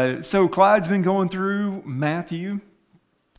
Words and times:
Uh, 0.00 0.22
so 0.22 0.48
Clyde's 0.48 0.88
been 0.88 1.02
going 1.02 1.28
through 1.28 1.82
Matthew. 1.84 2.60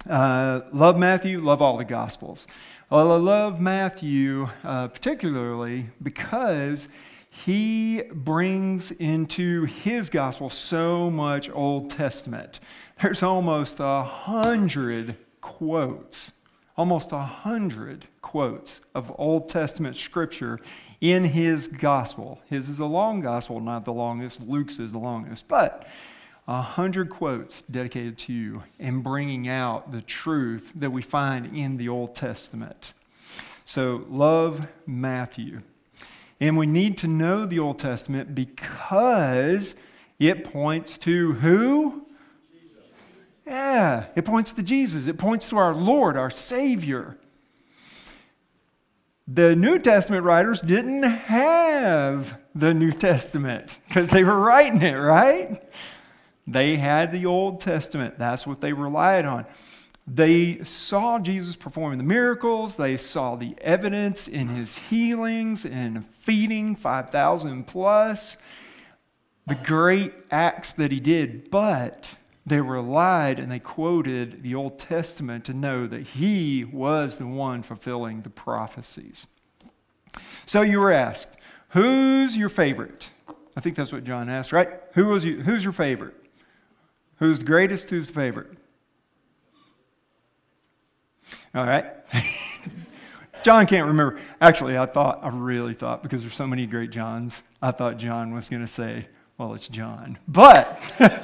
Uh, 0.07 0.61
love 0.71 0.95
Matthew, 0.95 1.41
love 1.41 1.59
all 1.59 1.75
the 1.75 1.83
Gospels. 1.83 2.45
Well, 2.91 3.11
I 3.11 3.15
love 3.15 3.59
Matthew 3.59 4.47
uh, 4.63 4.89
particularly 4.89 5.87
because 6.03 6.87
he 7.31 8.03
brings 8.13 8.91
into 8.91 9.63
his 9.63 10.11
gospel 10.11 10.51
so 10.51 11.09
much 11.09 11.49
Old 11.49 11.89
Testament. 11.89 12.59
There's 13.02 13.23
almost 13.23 13.80
a 13.80 14.03
hundred 14.03 15.17
quotes, 15.41 16.33
almost 16.77 17.11
a 17.11 17.21
hundred 17.21 18.05
quotes 18.21 18.81
of 18.93 19.11
Old 19.17 19.49
Testament 19.49 19.95
scripture 19.97 20.59
in 20.99 21.23
his 21.23 21.67
gospel. 21.67 22.39
His 22.47 22.69
is 22.69 22.77
a 22.77 22.85
long 22.85 23.19
gospel, 23.21 23.59
not 23.59 23.83
the 23.83 23.93
longest. 23.93 24.47
Luke's 24.47 24.77
is 24.77 24.91
the 24.91 24.99
longest, 24.99 25.47
but 25.47 25.88
a 26.48 26.62
hundred 26.62 27.09
quotes 27.09 27.62
dedicated 27.62 28.18
to 28.18 28.34
you 28.34 28.63
and 28.80 29.04
bringing 29.04 29.48
out 29.48 29.91
the 29.91 30.02
truth 30.02 30.72
that 30.76 30.91
we 30.91 31.02
find 31.02 31.55
in 31.55 31.77
the 31.77 31.88
Old 31.88 32.16
Testament. 32.16 32.94
So, 33.64 34.05
love 34.09 34.67
Matthew. 34.86 35.62
And 36.40 36.58
we 36.58 36.66
need 36.66 36.98
to 36.98 37.08
know 37.08 37.45
the 37.45 37.59
Old 37.59 37.77
Testament 37.77 38.34
because 38.34 39.76
it 40.20 40.44
points 40.44 40.98
to 41.00 41.34
who? 41.34 42.08
Yeah, 43.45 44.05
it 44.16 44.26
points 44.26 44.52
to 44.53 44.64
Jesus. 44.64 45.08
It 45.08 45.17
points 45.17 45.48
to 45.50 45.58
our 45.58 45.73
Lord, 45.73 46.17
our 46.17 46.30
Savior. 46.30 47.17
The 49.28 49.55
New 49.55 49.80
Testament 49.80 50.23
writers 50.23 50.61
didn't 50.61 51.03
have 51.03 52.38
the 52.53 52.73
New 52.73 52.92
Testament 52.92 53.78
because 53.88 54.09
they 54.09 54.23
were 54.23 54.38
writing 54.38 54.81
it, 54.81 54.95
right? 54.95 55.61
They 56.52 56.77
had 56.77 57.11
the 57.11 57.25
Old 57.25 57.61
Testament. 57.61 58.19
That's 58.19 58.45
what 58.45 58.61
they 58.61 58.73
relied 58.73 59.25
on. 59.25 59.45
They 60.07 60.63
saw 60.63 61.19
Jesus 61.19 61.55
performing 61.55 61.97
the 61.97 62.03
miracles. 62.03 62.75
They 62.75 62.97
saw 62.97 63.35
the 63.35 63.55
evidence 63.61 64.27
in 64.27 64.49
his 64.49 64.77
healings 64.77 65.66
and 65.66 66.05
feeding 66.05 66.75
5,000 66.75 67.66
plus, 67.66 68.38
the 69.45 69.55
great 69.55 70.13
acts 70.30 70.71
that 70.73 70.91
he 70.91 70.99
did. 70.99 71.49
But 71.49 72.17
they 72.45 72.59
relied 72.59 73.39
and 73.39 73.52
they 73.52 73.59
quoted 73.59 74.43
the 74.43 74.55
Old 74.55 74.80
Testament 74.80 75.45
to 75.45 75.53
know 75.53 75.88
that 75.88 76.02
he 76.02 76.65
was 76.65 77.17
the 77.17 77.27
one 77.27 77.61
fulfilling 77.61 78.21
the 78.21 78.30
prophecies. 78.30 79.27
So 80.45 80.61
you 80.61 80.80
were 80.80 80.91
asked, 80.91 81.38
who's 81.69 82.36
your 82.36 82.49
favorite? 82.49 83.11
I 83.55 83.61
think 83.61 83.75
that's 83.75 83.93
what 83.93 84.03
John 84.03 84.30
asked, 84.30 84.52
right? 84.52 84.69
Who 84.93 85.08
was 85.08 85.23
you, 85.23 85.41
who's 85.41 85.63
your 85.63 85.73
favorite? 85.73 86.15
Who's 87.22 87.44
greatest? 87.44 87.91
Who's 87.91 88.09
favorite? 88.09 88.50
All 91.53 91.64
right. 91.64 91.86
John 93.44 93.67
can't 93.67 93.86
remember. 93.86 94.19
Actually, 94.41 94.75
I 94.75 94.88
thought, 94.88 95.19
I 95.22 95.30
really 95.30 95.75
thought, 95.75 96.02
because 96.02 96.22
there's 96.22 96.33
so 96.33 96.47
many 96.47 96.66
great 96.66 96.89
Johns, 96.89 97.44
I 97.61 97.69
thought 97.69 97.97
John 97.97 98.33
was 98.33 98.49
going 98.49 98.64
to 98.64 98.67
say, 98.67 99.05
well, 99.38 99.53
it's 99.53 99.67
John. 99.67 100.17
But 100.27 100.80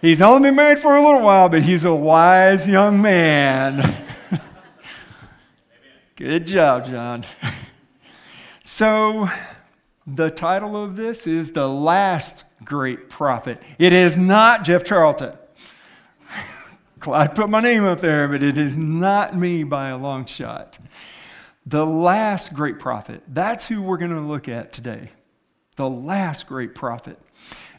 he's 0.00 0.20
only 0.20 0.48
been 0.48 0.56
married 0.56 0.80
for 0.80 0.96
a 0.96 1.00
little 1.00 1.22
while, 1.22 1.48
but 1.48 1.62
he's 1.62 1.84
a 1.84 1.94
wise 1.94 2.66
young 2.66 3.00
man. 3.00 4.04
Good 6.16 6.44
job, 6.44 6.86
John. 6.86 7.24
so, 8.64 9.28
the 10.08 10.28
title 10.28 10.76
of 10.76 10.96
this 10.96 11.24
is 11.24 11.52
The 11.52 11.68
Last 11.68 12.42
Great 12.68 13.08
Prophet. 13.08 13.62
It 13.78 13.94
is 13.94 14.18
not 14.18 14.62
Jeff 14.62 14.84
Charlton. 14.84 15.32
Clyde 17.00 17.34
put 17.34 17.48
my 17.48 17.62
name 17.62 17.86
up 17.86 18.00
there, 18.00 18.28
but 18.28 18.42
it 18.42 18.58
is 18.58 18.76
not 18.76 19.34
me 19.34 19.62
by 19.62 19.88
a 19.88 19.96
long 19.96 20.26
shot. 20.26 20.78
The 21.64 21.86
last 21.86 22.52
great 22.52 22.78
prophet, 22.78 23.22
that's 23.26 23.66
who 23.68 23.80
we're 23.80 23.96
going 23.96 24.10
to 24.10 24.20
look 24.20 24.50
at 24.50 24.72
today. 24.72 25.12
The 25.76 25.88
last 25.88 26.46
great 26.46 26.74
prophet. 26.74 27.18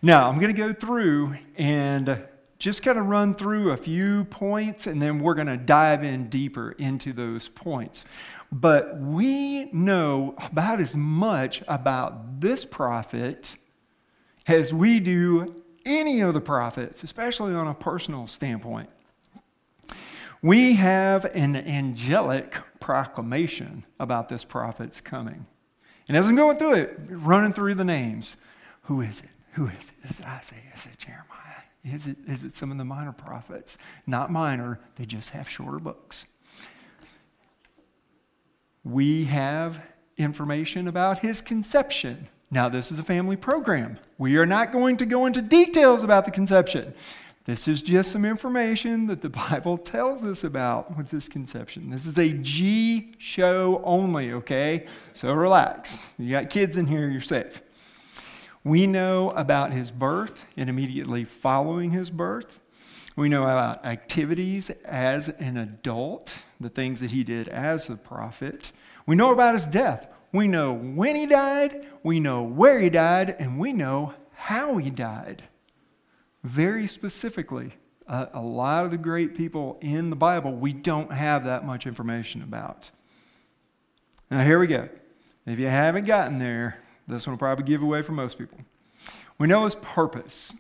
Now, 0.02 0.28
I'm 0.28 0.40
going 0.40 0.56
to 0.56 0.60
go 0.60 0.74
through 0.74 1.36
and 1.56 2.24
just 2.58 2.82
kind 2.82 2.98
of 2.98 3.06
run 3.06 3.36
through 3.36 3.70
a 3.70 3.78
few 3.78 4.24
points, 4.26 4.88
and 4.88 5.00
then 5.00 5.20
we're 5.20 5.36
going 5.36 5.46
to 5.46 5.58
dive 5.58 6.04
in 6.04 6.30
deeper 6.30 6.72
into 6.72 7.14
those 7.14 7.48
points. 7.48 8.06
But 8.52 9.00
we 9.00 9.66
know 9.72 10.34
about 10.44 10.80
as 10.80 10.96
much 10.96 11.62
about 11.68 12.42
this 12.42 12.66
prophet 12.66 13.56
as 14.50 14.74
we 14.74 15.00
do 15.00 15.56
any 15.86 16.22
of 16.22 16.34
the 16.34 16.42
prophets, 16.42 17.04
especially 17.04 17.54
on 17.54 17.68
a 17.68 17.74
personal 17.74 18.28
standpoint. 18.28 18.90
We 20.42 20.74
have 20.74 21.26
an 21.26 21.56
angelic 21.56 22.58
proclamation 22.80 23.86
about 24.00 24.30
this 24.30 24.44
prophet's 24.44 25.02
coming. 25.02 25.46
And 26.08 26.18
as 26.18 26.28
I'm 26.28 26.36
going 26.36 26.58
through 26.58 26.74
it, 26.74 27.00
running 27.10 27.52
through 27.52 27.76
the 27.76 27.86
names, 27.86 28.38
who 28.84 29.02
is 29.02 29.20
it? 29.20 29.30
Who 29.54 29.68
is 29.68 29.92
it? 29.92 30.10
Is 30.10 30.20
it 30.20 30.26
Isaiah? 30.26 30.74
Is 30.76 30.86
it 30.86 30.98
Jeremiah? 30.98 31.26
Is 31.84 32.08
it, 32.08 32.18
is 32.28 32.44
it 32.44 32.56
some 32.56 32.72
of 32.72 32.78
the 32.78 32.86
minor 32.86 33.12
prophets? 33.12 33.78
Not 34.08 34.32
minor, 34.32 34.80
they 34.96 35.06
just 35.06 35.32
have 35.32 35.50
shorter 35.50 35.80
books. 35.80 36.36
We 38.84 39.26
have 39.26 39.86
information 40.18 40.88
about 40.88 41.20
his 41.20 41.42
conception. 41.42 42.28
Now, 42.52 42.68
this 42.68 42.92
is 42.92 42.98
a 42.98 43.04
family 43.04 43.36
program. 43.36 44.00
We 44.18 44.38
are 44.38 44.46
not 44.46 44.72
going 44.72 44.98
to 44.98 45.06
go 45.06 45.26
into 45.28 45.42
details 45.42 46.04
about 46.04 46.26
the 46.26 46.32
conception. 46.32 46.94
This 47.46 47.68
is 47.68 47.82
just 47.82 48.12
some 48.12 48.26
information 48.26 49.08
that 49.08 49.22
the 49.22 49.30
Bible 49.50 49.78
tells 49.78 50.26
us 50.26 50.44
about 50.44 50.98
with 50.98 51.10
this 51.12 51.30
conception. 51.30 51.90
This 51.90 52.06
is 52.06 52.18
a 52.18 52.34
G 52.34 53.14
show 53.18 53.82
only, 53.84 54.34
okay? 54.34 54.88
So 55.14 55.34
relax. 55.34 56.10
You 56.18 56.32
got 56.32 56.50
kids 56.50 56.76
in 56.76 56.88
here, 56.88 57.08
you're 57.08 57.22
safe. 57.22 57.62
We 58.64 58.88
know 58.88 59.30
about 59.32 59.72
his 59.72 59.90
birth 59.90 60.46
and 60.58 60.70
immediately 60.70 61.26
following 61.26 61.92
his 61.92 62.10
birth. 62.10 62.60
We 63.16 63.30
know 63.30 63.44
about 63.44 63.86
activities 63.86 64.70
as 64.86 65.30
an 65.30 65.58
adult, 65.58 66.44
the 66.60 66.70
things 66.70 67.00
that 67.02 67.12
he 67.12 67.24
did 67.24 67.48
as 67.48 67.90
a 67.90 67.96
prophet. 67.96 68.72
We 69.06 69.16
know 69.16 69.32
about 69.32 69.54
his 69.54 69.68
death. 69.68 70.12
We 70.32 70.48
know 70.48 70.74
when 70.74 71.16
he 71.16 71.26
died, 71.26 71.88
we 72.04 72.20
know 72.20 72.44
where 72.44 72.80
he 72.80 72.90
died, 72.90 73.36
and 73.40 73.60
we 73.60 73.74
know 73.74 74.14
how 74.34 74.78
he 74.78 74.90
died 74.90 75.44
very 76.44 76.88
specifically. 76.88 77.74
Uh, 78.08 78.28
a 78.34 78.42
lot 78.42 78.86
of 78.86 78.92
the 78.92 78.98
great 78.98 79.36
people 79.36 79.78
in 79.82 80.10
the 80.10 80.16
Bible, 80.16 80.54
we 80.54 80.74
don't 80.74 81.12
have 81.12 81.46
that 81.46 81.66
much 81.66 81.86
information 81.86 82.42
about. 82.42 82.92
Now, 84.32 84.44
here 84.44 84.60
we 84.60 84.68
go. 84.68 84.90
If 85.46 85.60
you 85.60 85.68
haven't 85.68 86.06
gotten 86.06 86.40
there, 86.40 86.82
this 87.08 87.26
one 87.26 87.34
will 87.34 87.40
probably 87.40 87.66
give 87.66 87.82
away 87.82 88.02
for 88.02 88.12
most 88.12 88.38
people. 88.38 88.60
We 89.38 89.48
know 89.48 89.66
his 89.66 89.76
purpose 89.76 90.54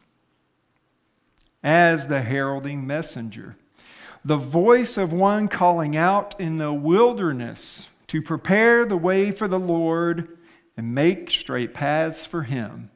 as 1.63 2.07
the 2.07 2.21
heralding 2.21 2.87
messenger, 2.87 3.57
the 4.23 4.37
voice 4.37 4.97
of 4.97 5.13
one 5.13 5.47
calling 5.47 5.95
out 5.95 6.39
in 6.39 6.57
the 6.57 6.73
wilderness 6.73 7.88
to 8.09 8.21
prepare 8.23 8.85
the 8.85 8.97
way 8.97 9.31
for 9.31 9.47
the 9.47 9.59
Lord 9.59 10.37
and 10.75 10.93
make 10.93 11.29
straight 11.29 11.73
paths 11.73 12.25
for 12.25 12.43
him. 12.43 12.89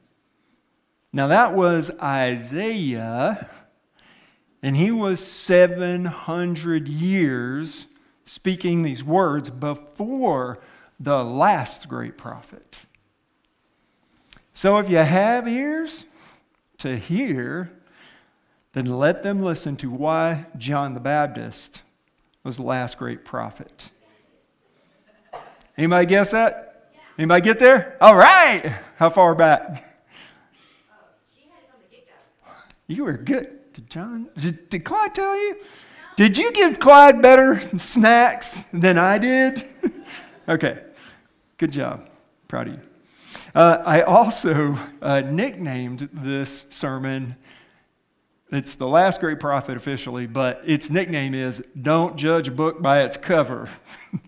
Now, 1.12 1.28
that 1.28 1.54
was 1.54 1.96
Isaiah, 2.00 3.48
and 4.60 4.76
he 4.76 4.90
was 4.90 5.24
700 5.24 6.88
years 6.88 7.86
speaking 8.24 8.82
these 8.82 9.04
words 9.04 9.50
before 9.50 10.58
the 10.98 11.22
last 11.24 11.88
great 11.88 12.18
prophet. 12.18 12.84
So, 14.52 14.78
if 14.78 14.90
you 14.90 14.96
have 14.96 15.46
ears 15.46 16.06
to 16.78 16.96
hear, 16.96 17.70
then 18.72 18.86
let 18.86 19.22
them 19.22 19.40
listen 19.40 19.76
to 19.76 19.90
why 19.90 20.46
John 20.58 20.94
the 20.94 21.00
Baptist 21.00 21.82
was 22.42 22.56
the 22.56 22.64
last 22.64 22.98
great 22.98 23.24
prophet. 23.24 23.90
Anybody 25.76 26.06
guess 26.06 26.30
that? 26.30 26.92
Anybody 27.18 27.42
get 27.42 27.58
there? 27.58 27.96
All 28.00 28.14
right. 28.14 28.74
How 28.96 29.10
far 29.10 29.34
back? 29.34 29.84
You 32.86 33.04
were 33.04 33.16
good. 33.16 33.72
Did 33.72 33.90
John, 33.90 34.28
did, 34.38 34.68
did 34.68 34.84
Clyde 34.84 35.14
tell 35.14 35.36
you? 35.36 35.56
Did 36.16 36.36
you 36.36 36.52
give 36.52 36.78
Clyde 36.78 37.20
better 37.20 37.60
snacks 37.78 38.70
than 38.70 38.98
I 38.98 39.18
did? 39.18 39.64
okay, 40.48 40.80
good 41.58 41.72
job. 41.72 42.08
Proud 42.46 42.68
of 42.68 42.74
you. 42.74 42.80
Uh, 43.52 43.82
I 43.84 44.02
also 44.02 44.78
uh, 45.02 45.22
nicknamed 45.22 46.08
this 46.12 46.70
sermon, 46.70 47.36
it's 48.50 48.76
the 48.76 48.86
last 48.86 49.20
great 49.20 49.40
prophet 49.40 49.76
officially, 49.76 50.26
but 50.26 50.62
its 50.64 50.90
nickname 50.90 51.34
is 51.34 51.58
Don't 51.80 52.16
Judge 52.16 52.46
a 52.46 52.52
Book 52.52 52.80
by 52.80 53.02
Its 53.02 53.16
Cover. 53.16 53.68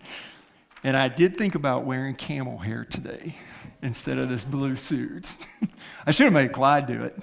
and 0.83 0.95
I 0.95 1.07
did 1.07 1.37
think 1.37 1.55
about 1.55 1.85
wearing 1.85 2.15
camel 2.15 2.57
hair 2.57 2.85
today 2.85 3.35
instead 3.81 4.17
of 4.17 4.29
this 4.29 4.45
blue 4.45 4.75
suit. 4.75 5.37
I 6.05 6.11
should 6.11 6.25
have 6.25 6.33
made 6.33 6.53
Clyde 6.53 6.85
do 6.85 7.03
it. 7.03 7.17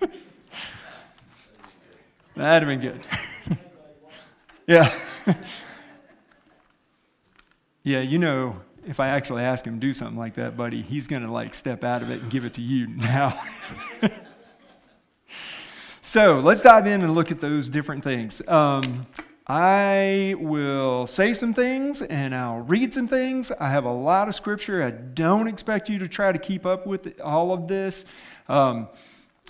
That'd 2.34 2.68
have 2.68 2.80
been 2.80 2.80
good. 2.80 3.00
yeah. 4.66 4.92
yeah, 7.82 8.00
you 8.00 8.18
know, 8.18 8.60
if 8.86 9.00
I 9.00 9.08
actually 9.08 9.42
ask 9.42 9.66
him 9.66 9.74
to 9.74 9.80
do 9.80 9.92
something 9.92 10.16
like 10.16 10.34
that, 10.34 10.56
buddy, 10.56 10.80
he's 10.82 11.06
going 11.06 11.22
to 11.22 11.30
like 11.30 11.54
step 11.54 11.84
out 11.84 12.02
of 12.02 12.10
it 12.10 12.22
and 12.22 12.30
give 12.30 12.44
it 12.44 12.54
to 12.54 12.62
you 12.62 12.86
now. 12.88 13.38
so 16.00 16.40
let's 16.40 16.62
dive 16.62 16.86
in 16.86 17.02
and 17.02 17.14
look 17.14 17.30
at 17.30 17.40
those 17.40 17.68
different 17.68 18.02
things. 18.02 18.40
Um, 18.48 19.06
I 19.46 20.36
will 20.38 21.06
say 21.08 21.34
some 21.34 21.52
things 21.52 22.00
and 22.00 22.34
I'll 22.34 22.60
read 22.60 22.94
some 22.94 23.08
things. 23.08 23.50
I 23.50 23.70
have 23.70 23.84
a 23.84 23.92
lot 23.92 24.28
of 24.28 24.34
scripture. 24.34 24.82
I 24.82 24.90
don't 24.92 25.48
expect 25.48 25.88
you 25.88 25.98
to 25.98 26.08
try 26.08 26.30
to 26.30 26.38
keep 26.38 26.64
up 26.64 26.86
with 26.86 27.20
all 27.20 27.52
of 27.52 27.66
this. 27.66 28.04
Um, 28.48 28.88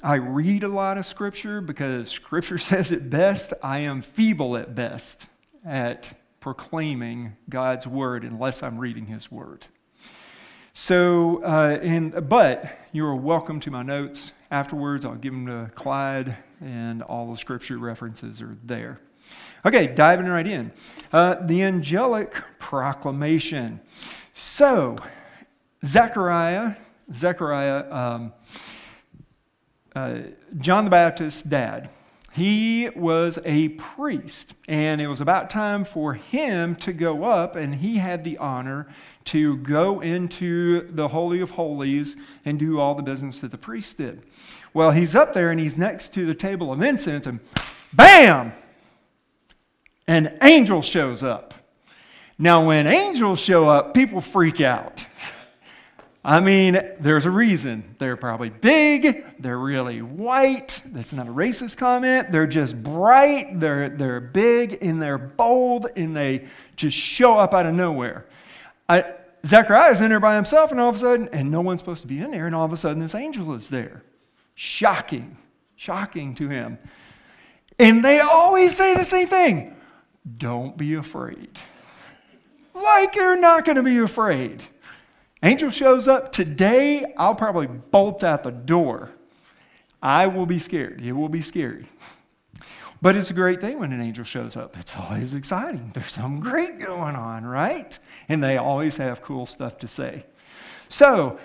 I 0.03 0.15
read 0.15 0.63
a 0.63 0.69
lot 0.69 0.97
of 0.97 1.05
scripture 1.05 1.61
because 1.61 2.11
scripture 2.11 2.59
says 2.59 2.91
it 2.91 3.11
best. 3.11 3.53
I 3.63 3.81
am 3.81 4.01
feeble 4.01 4.57
at 4.57 4.75
best 4.75 5.29
at 5.65 6.19
proclaiming 6.41 7.37
God's 7.49 7.87
word 7.87 8.25
unless 8.25 8.63
I'm 8.63 8.79
reading 8.79 9.07
his 9.07 9.31
word. 9.31 9.67
So, 10.73 11.45
uh, 11.45 11.79
and, 11.83 12.29
but 12.31 12.79
you 12.93 13.05
are 13.05 13.15
welcome 13.15 13.61
to 13.61 13.71
my 13.71 13.83
notes. 13.83 14.33
Afterwards, 14.51 15.05
I'll 15.05 15.15
give 15.17 15.35
them 15.35 15.47
to 15.47 15.71
Clyde, 15.75 16.37
and 16.63 17.03
all 17.03 17.31
the 17.31 17.37
scripture 17.37 17.77
references 17.77 18.41
are 18.41 18.57
there. 18.65 18.99
Okay, 19.65 19.87
diving 19.87 20.27
right 20.27 20.47
in. 20.47 20.73
Uh, 21.13 21.37
the 21.41 21.63
angelic 21.63 22.35
proclamation. 22.59 23.81
So, 24.35 24.97
Zechariah, 25.85 26.75
Zechariah, 27.13 27.93
um, 27.93 28.33
uh, 29.95 30.19
John 30.59 30.85
the 30.85 30.91
Baptist's 30.91 31.43
dad, 31.43 31.91
he 32.33 32.89
was 32.97 33.39
a 33.45 33.69
priest, 33.71 34.55
and 34.67 35.01
it 35.01 35.07
was 35.07 35.21
about 35.21 35.51
time 35.51 35.85
for 35.85 36.15
him 36.15 36.75
to 36.77 36.93
go 36.93 37.25
up, 37.25 37.55
and 37.55 37.77
he 37.77 37.99
had 37.99 38.25
the 38.25 38.39
honor 38.39 38.89
to 39.27 39.59
go 39.59 40.01
into 40.01 40.89
the 40.91 41.09
Holy 41.09 41.41
of 41.41 41.53
Holies 41.53 42.17
and 42.45 42.59
do 42.59 42.81
all 42.81 42.95
the 42.95 43.03
business 43.03 43.41
that 43.41 43.51
the 43.51 43.59
priest 43.59 43.99
did. 43.99 44.23
Well, 44.75 44.91
he's 44.91 45.15
up 45.15 45.35
there 45.35 45.51
and 45.51 45.61
he's 45.61 45.77
next 45.77 46.15
to 46.15 46.27
the 46.27 46.35
table 46.35 46.73
of 46.73 46.83
incense, 46.83 47.27
and 47.27 47.39
bam! 47.93 48.55
An 50.07 50.39
angel 50.43 50.83
shows 50.83 51.23
up. 51.23 51.55
Now, 52.39 52.67
when 52.67 52.87
angels 52.87 53.39
show 53.39 53.69
up, 53.69 53.95
people 53.95 54.21
freak 54.21 54.61
out. 54.61 55.07
I 56.25 56.39
mean, 56.39 56.81
there's 57.01 57.27
a 57.27 57.31
reason. 57.31 57.97
They're 57.99 58.17
probably 58.17 58.51
big, 58.51 59.25
they're 59.41 59.59
really 59.59 60.03
white. 60.03 60.81
That's 60.87 61.13
not 61.13 61.27
a 61.27 61.33
racist 61.33 61.77
comment. 61.77 62.31
They're 62.31 62.47
just 62.47 62.81
bright, 62.81 63.59
they're, 63.59 63.89
they're 63.89 64.21
big, 64.21 64.79
and 64.83 65.03
they're 65.03 65.19
bold, 65.19 65.87
and 65.97 66.17
they 66.17 66.47
just 66.77 66.97
show 66.97 67.39
up 67.39 67.55
out 67.55 67.67
of 67.67 67.75
nowhere. 67.75 68.27
I, 68.89 69.05
Zechariah's 69.45 70.01
in 70.01 70.11
there 70.11 70.21
by 70.21 70.37
himself, 70.37 70.71
and 70.71 70.81
all 70.81 70.91
of 70.91 70.97
a 70.97 70.99
sudden, 70.99 71.29
and 71.33 71.51
no 71.51 71.61
one's 71.61 71.81
supposed 71.81 72.03
to 72.03 72.09
be 72.09 72.21
in 72.21 72.31
there, 72.31 72.47
and 72.47 72.55
all 72.55 72.65
of 72.65 72.73
a 72.73 72.77
sudden, 72.77 73.03
this 73.03 73.17
angel 73.17 73.53
is 73.55 73.69
there. 73.69 74.05
Shocking, 74.55 75.37
shocking 75.75 76.37
to 76.37 76.49
him. 76.49 76.79
And 77.81 78.05
they 78.05 78.21
always 78.21 78.77
say 78.77 78.95
the 78.95 79.05
same 79.05 79.27
thing 79.27 79.72
don't 80.37 80.77
be 80.77 80.95
afraid. 80.95 81.61
Like 82.75 83.15
you're 83.17 83.41
not 83.41 83.65
going 83.65 83.77
to 83.77 83.83
be 83.83 83.99
afraid. 83.99 84.65
Angel 85.43 85.71
shows 85.71 86.07
up 86.07 86.31
today, 86.31 87.13
I'll 87.17 87.35
probably 87.35 87.67
bolt 87.67 88.23
out 88.23 88.45
the 88.45 88.53
door. 88.53 89.11
I 90.01 90.27
will 90.27 90.47
be 90.47 90.59
scared. 90.59 91.01
It 91.01 91.13
will 91.13 91.29
be 91.29 91.43
scary. 91.43 91.87
But 93.01 93.17
it's 93.17 93.31
a 93.31 93.35
great 93.35 93.61
thing 93.61 93.81
when 93.81 93.93
an 93.93 94.01
angel 94.01 94.25
shows 94.25 94.57
up. 94.57 94.79
It's 94.79 94.97
always 94.97 95.35
exciting. 95.35 95.91
There's 95.93 96.13
something 96.13 96.41
great 96.41 96.79
going 96.79 97.17
on, 97.17 97.45
right? 97.45 97.99
And 98.29 98.43
they 98.43 98.57
always 98.57 98.97
have 98.99 99.23
cool 99.23 99.45
stuff 99.45 99.79
to 99.79 99.89
say. 99.89 100.25
So, 100.89 101.39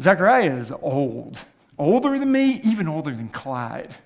Zechariah 0.00 0.56
is 0.56 0.70
old, 0.70 1.40
older 1.76 2.16
than 2.18 2.30
me, 2.30 2.60
even 2.62 2.86
older 2.86 3.10
than 3.10 3.28
Clyde. 3.28 3.96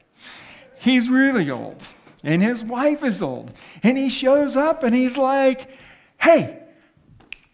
He's 0.78 1.10
really 1.10 1.50
old, 1.50 1.82
and 2.24 2.42
his 2.42 2.64
wife 2.64 3.04
is 3.04 3.22
old. 3.22 3.52
And 3.82 3.96
he 3.96 4.08
shows 4.08 4.56
up 4.56 4.82
and 4.82 4.94
he's 4.94 5.16
like, 5.16 5.70
hey, 6.20 6.58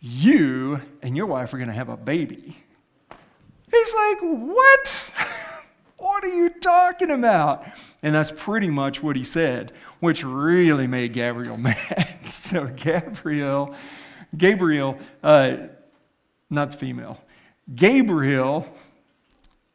you 0.00 0.80
and 1.02 1.16
your 1.16 1.26
wife 1.26 1.52
are 1.52 1.58
going 1.58 1.68
to 1.68 1.74
have 1.74 1.88
a 1.88 1.96
baby. 1.96 2.56
He's 3.70 3.94
like, 3.94 4.18
What? 4.20 5.12
what 5.98 6.24
are 6.24 6.28
you 6.28 6.50
talking 6.50 7.10
about? 7.10 7.64
And 8.02 8.14
that's 8.14 8.32
pretty 8.34 8.70
much 8.70 9.02
what 9.02 9.16
he 9.16 9.24
said, 9.24 9.72
which 10.00 10.24
really 10.24 10.86
made 10.86 11.12
Gabriel 11.12 11.56
mad. 11.58 12.08
so, 12.26 12.66
Gabriel, 12.66 13.74
Gabriel, 14.36 14.98
uh, 15.22 15.56
not 16.48 16.72
the 16.72 16.76
female, 16.76 17.22
Gabriel 17.74 18.66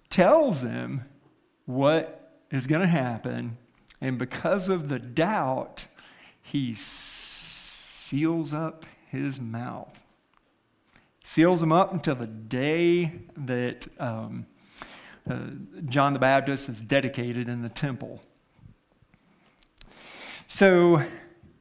tells 0.10 0.62
him 0.62 1.06
what 1.66 2.42
is 2.52 2.68
going 2.68 2.82
to 2.82 2.88
happen. 2.88 3.58
And 4.06 4.18
because 4.18 4.69
of 4.69 4.90
the 4.90 5.00
doubt, 5.00 5.86
he 6.42 6.74
seals 6.74 8.54
up 8.54 8.86
his 9.10 9.40
mouth 9.40 10.06
seals 11.25 11.62
him 11.63 11.72
up 11.72 11.92
until 11.92 12.13
the 12.13 12.28
day 12.28 13.12
that 13.36 13.88
um, 14.00 14.46
uh, 15.28 15.40
John 15.86 16.13
the 16.13 16.19
Baptist 16.19 16.69
is 16.69 16.84
dedicated 16.84 17.50
in 17.50 17.63
the 17.63 17.69
temple. 17.69 18.22
So, 20.46 21.01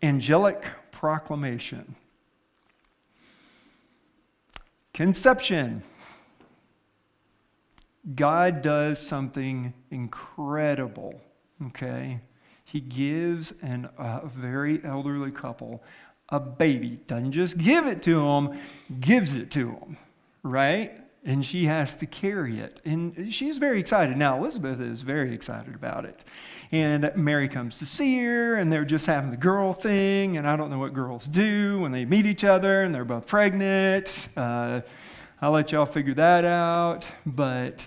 angelic 0.03 0.67
proclamation. 0.91 1.97
Conception. 4.93 5.83
God 8.15 8.61
does 8.61 8.99
something 8.99 9.73
incredible, 9.91 11.19
okay? 11.69 12.21
He 12.65 12.81
gives 12.81 13.63
an, 13.63 13.89
a 13.99 14.27
very 14.27 14.81
elderly 14.85 15.31
couple 15.31 15.83
a 16.29 16.41
baby. 16.41 17.01
Doesn't 17.07 17.33
just 17.33 17.59
give 17.59 17.87
it 17.87 18.03
to 18.03 18.15
them, 18.15 18.59
gives 19.01 19.37
it 19.37 19.51
to 19.53 19.67
them, 19.67 19.97
right? 20.43 20.93
And 21.25 21.45
she 21.45 21.65
has 21.67 21.95
to 21.97 22.07
carry 22.07 22.59
it. 22.59 22.81
And 22.85 23.33
she's 23.33 23.59
very 23.59 23.81
excited. 23.81 24.17
Now, 24.17 24.37
Elizabeth 24.39 24.81
is 24.81 25.03
very 25.03 25.33
excited 25.33 25.75
about 25.75 26.05
it. 26.05 26.25
And 26.71 27.11
Mary 27.17 27.49
comes 27.49 27.79
to 27.79 27.87
see 27.87 28.23
her, 28.23 28.57
and 28.57 28.71
they're 28.73 28.85
just 28.85 29.07
having 29.07 29.31
the 29.31 29.37
girl 29.37 29.73
thing. 29.73 30.37
And 30.37 30.47
I 30.47 30.57
don't 30.57 30.71
know 30.71 30.79
what 30.79 30.93
girls 30.93 31.27
do 31.27 31.81
when 31.81 31.93
they 31.93 32.05
meet 32.05 32.27
each 32.27 32.45
other 32.45 32.83
and 32.83 32.95
they're 32.95 33.05
both 33.05 33.27
pregnant. 33.27 34.29
Uh, 34.37 34.83
I'll 35.41 35.53
let 35.53 35.73
y'all 35.73 35.87
figure 35.87 36.15
that 36.15 36.45
out. 36.45 37.09
But 37.25 37.87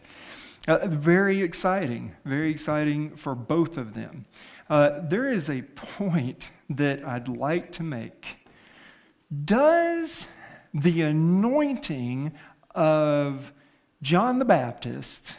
uh, 0.67 0.87
very 0.87 1.41
exciting, 1.41 2.15
very 2.25 2.49
exciting 2.49 3.15
for 3.15 3.35
both 3.35 3.77
of 3.77 3.93
them. 3.93 4.25
Uh, 4.69 4.99
there 5.01 5.27
is 5.29 5.49
a 5.49 5.61
point 5.61 6.51
that 6.69 7.03
I'd 7.05 7.29
like 7.29 7.71
to 7.73 7.83
make. 7.83 8.37
Does 9.45 10.33
the 10.73 11.01
anointing 11.01 12.33
of 12.75 13.53
John 14.01 14.39
the 14.39 14.45
Baptist, 14.45 15.35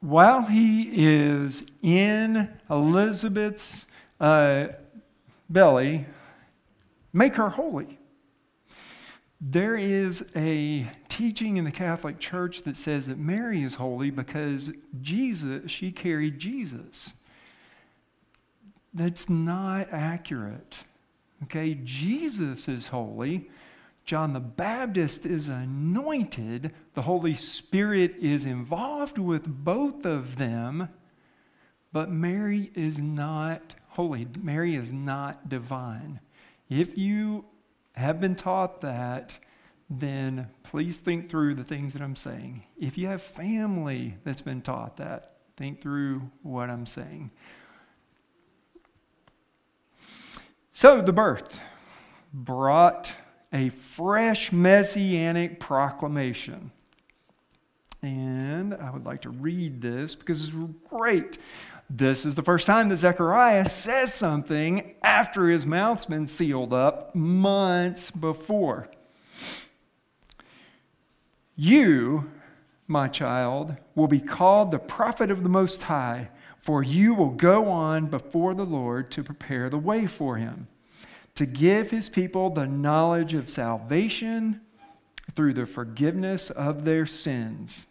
while 0.00 0.42
he 0.42 0.90
is 0.92 1.70
in 1.82 2.48
Elizabeth's 2.68 3.84
uh, 4.18 4.68
belly, 5.48 6.06
make 7.12 7.36
her 7.36 7.50
holy? 7.50 7.98
There 9.44 9.74
is 9.76 10.30
a 10.36 10.86
teaching 11.08 11.56
in 11.56 11.64
the 11.64 11.72
Catholic 11.72 12.20
Church 12.20 12.62
that 12.62 12.76
says 12.76 13.08
that 13.08 13.18
Mary 13.18 13.64
is 13.64 13.74
holy 13.74 14.08
because 14.08 14.70
Jesus, 15.00 15.68
she 15.68 15.90
carried 15.90 16.38
Jesus. 16.38 17.14
That's 18.94 19.28
not 19.28 19.88
accurate. 19.90 20.84
Okay, 21.42 21.74
Jesus 21.82 22.68
is 22.68 22.88
holy. 22.88 23.50
John 24.04 24.32
the 24.32 24.38
Baptist 24.38 25.26
is 25.26 25.48
anointed. 25.48 26.72
The 26.94 27.02
Holy 27.02 27.34
Spirit 27.34 28.14
is 28.20 28.44
involved 28.44 29.18
with 29.18 29.48
both 29.48 30.06
of 30.06 30.36
them. 30.36 30.88
But 31.92 32.12
Mary 32.12 32.70
is 32.76 33.00
not 33.00 33.74
holy. 33.88 34.28
Mary 34.40 34.76
is 34.76 34.92
not 34.92 35.48
divine. 35.48 36.20
If 36.70 36.96
you 36.96 37.46
have 37.94 38.20
been 38.20 38.34
taught 38.34 38.80
that, 38.80 39.38
then 39.88 40.48
please 40.62 40.98
think 40.98 41.28
through 41.28 41.54
the 41.54 41.64
things 41.64 41.92
that 41.92 42.02
I'm 42.02 42.16
saying. 42.16 42.64
If 42.78 42.96
you 42.96 43.08
have 43.08 43.22
family 43.22 44.16
that's 44.24 44.40
been 44.40 44.62
taught 44.62 44.96
that, 44.96 45.36
think 45.56 45.80
through 45.80 46.30
what 46.42 46.70
I'm 46.70 46.86
saying. 46.86 47.30
So 50.72 51.02
the 51.02 51.12
birth 51.12 51.60
brought 52.32 53.14
a 53.52 53.68
fresh 53.68 54.52
messianic 54.52 55.60
proclamation. 55.60 56.72
And 58.02 58.74
I 58.74 58.90
would 58.90 59.04
like 59.04 59.20
to 59.22 59.30
read 59.30 59.80
this 59.80 60.16
because 60.16 60.42
it's 60.42 60.56
great. 60.88 61.38
This 61.94 62.24
is 62.24 62.36
the 62.36 62.42
first 62.42 62.66
time 62.66 62.88
that 62.88 62.96
Zechariah 62.96 63.68
says 63.68 64.14
something 64.14 64.94
after 65.04 65.50
his 65.50 65.66
mouth's 65.66 66.06
been 66.06 66.26
sealed 66.26 66.72
up 66.72 67.14
months 67.14 68.10
before. 68.10 68.88
You, 71.54 72.30
my 72.88 73.08
child, 73.08 73.76
will 73.94 74.06
be 74.06 74.20
called 74.20 74.70
the 74.70 74.78
prophet 74.78 75.30
of 75.30 75.42
the 75.42 75.50
Most 75.50 75.82
High, 75.82 76.30
for 76.56 76.82
you 76.82 77.12
will 77.12 77.28
go 77.28 77.66
on 77.66 78.06
before 78.06 78.54
the 78.54 78.64
Lord 78.64 79.10
to 79.10 79.22
prepare 79.22 79.68
the 79.68 79.76
way 79.76 80.06
for 80.06 80.38
him, 80.38 80.68
to 81.34 81.44
give 81.44 81.90
his 81.90 82.08
people 82.08 82.48
the 82.48 82.66
knowledge 82.66 83.34
of 83.34 83.50
salvation 83.50 84.62
through 85.34 85.52
the 85.52 85.66
forgiveness 85.66 86.48
of 86.48 86.86
their 86.86 87.04
sins, 87.04 87.86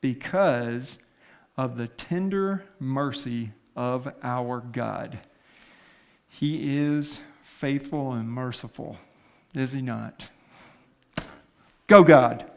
because 0.00 1.00
of 1.60 1.76
the 1.76 1.88
tender 1.88 2.64
mercy 2.78 3.50
of 3.76 4.10
our 4.22 4.60
God. 4.60 5.20
He 6.26 6.78
is 6.78 7.20
faithful 7.42 8.12
and 8.12 8.30
merciful, 8.30 8.96
is 9.54 9.74
he 9.74 9.82
not? 9.82 10.30
Go, 11.86 12.02
God. 12.02 12.50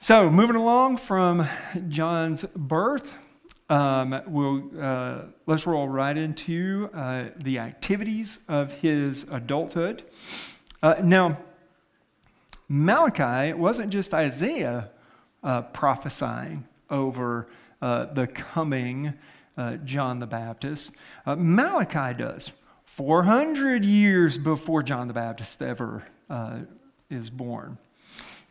So, 0.00 0.28
moving 0.28 0.56
along 0.56 0.96
from 0.96 1.46
John's 1.88 2.42
birth, 2.56 3.16
um, 3.68 4.20
we'll, 4.26 4.70
uh, 4.76 5.18
let's 5.46 5.68
roll 5.68 5.86
right 5.86 6.16
into 6.16 6.90
uh, 6.92 7.26
the 7.36 7.60
activities 7.60 8.40
of 8.48 8.72
his 8.72 9.24
adulthood. 9.30 10.02
Uh, 10.82 10.96
now, 11.04 11.38
Malachi 12.68 13.52
wasn't 13.52 13.90
just 13.90 14.12
Isaiah 14.12 14.90
uh, 15.42 15.62
prophesying 15.62 16.66
over 16.90 17.48
uh, 17.80 18.06
the 18.06 18.26
coming 18.26 19.14
uh, 19.56 19.76
John 19.76 20.20
the 20.20 20.26
Baptist. 20.26 20.94
Malachi 21.26 22.16
does. 22.16 22.52
400 22.84 23.84
years 23.84 24.36
before 24.38 24.82
John 24.82 25.08
the 25.08 25.14
Baptist 25.14 25.62
ever 25.62 26.04
is 27.10 27.30
born. 27.30 27.78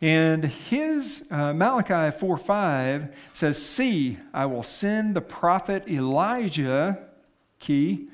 And 0.00 0.44
his 0.44 1.26
uh, 1.30 1.52
Malachi 1.52 2.16
4 2.16 2.36
5 2.38 3.16
says, 3.32 3.62
See, 3.62 4.18
I 4.32 4.46
will 4.46 4.62
send 4.62 5.14
the 5.14 5.20
prophet 5.20 5.86
Elijah, 5.88 7.06
key, 7.58 8.08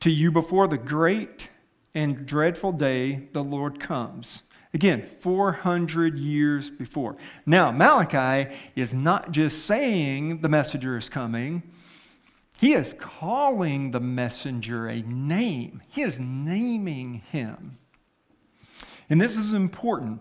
to 0.00 0.10
you 0.10 0.30
before 0.30 0.68
the 0.68 0.78
great 0.78 1.48
and 1.94 2.26
dreadful 2.26 2.72
day 2.72 3.28
the 3.32 3.42
Lord 3.42 3.80
comes. 3.80 4.42
Again, 4.72 5.02
400 5.02 6.16
years 6.16 6.70
before. 6.70 7.16
Now, 7.44 7.72
Malachi 7.72 8.54
is 8.76 8.94
not 8.94 9.32
just 9.32 9.66
saying 9.66 10.40
the 10.40 10.48
messenger 10.48 10.96
is 10.96 11.08
coming, 11.08 11.62
he 12.60 12.74
is 12.74 12.94
calling 12.98 13.90
the 13.90 14.00
messenger 14.00 14.86
a 14.86 15.00
name. 15.02 15.80
He 15.88 16.02
is 16.02 16.20
naming 16.20 17.22
him. 17.30 17.78
And 19.08 19.20
this 19.20 19.36
is 19.36 19.52
important 19.52 20.20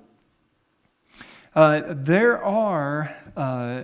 uh, 1.55 1.81
there 1.87 2.43
are 2.43 3.13
uh, 3.35 3.83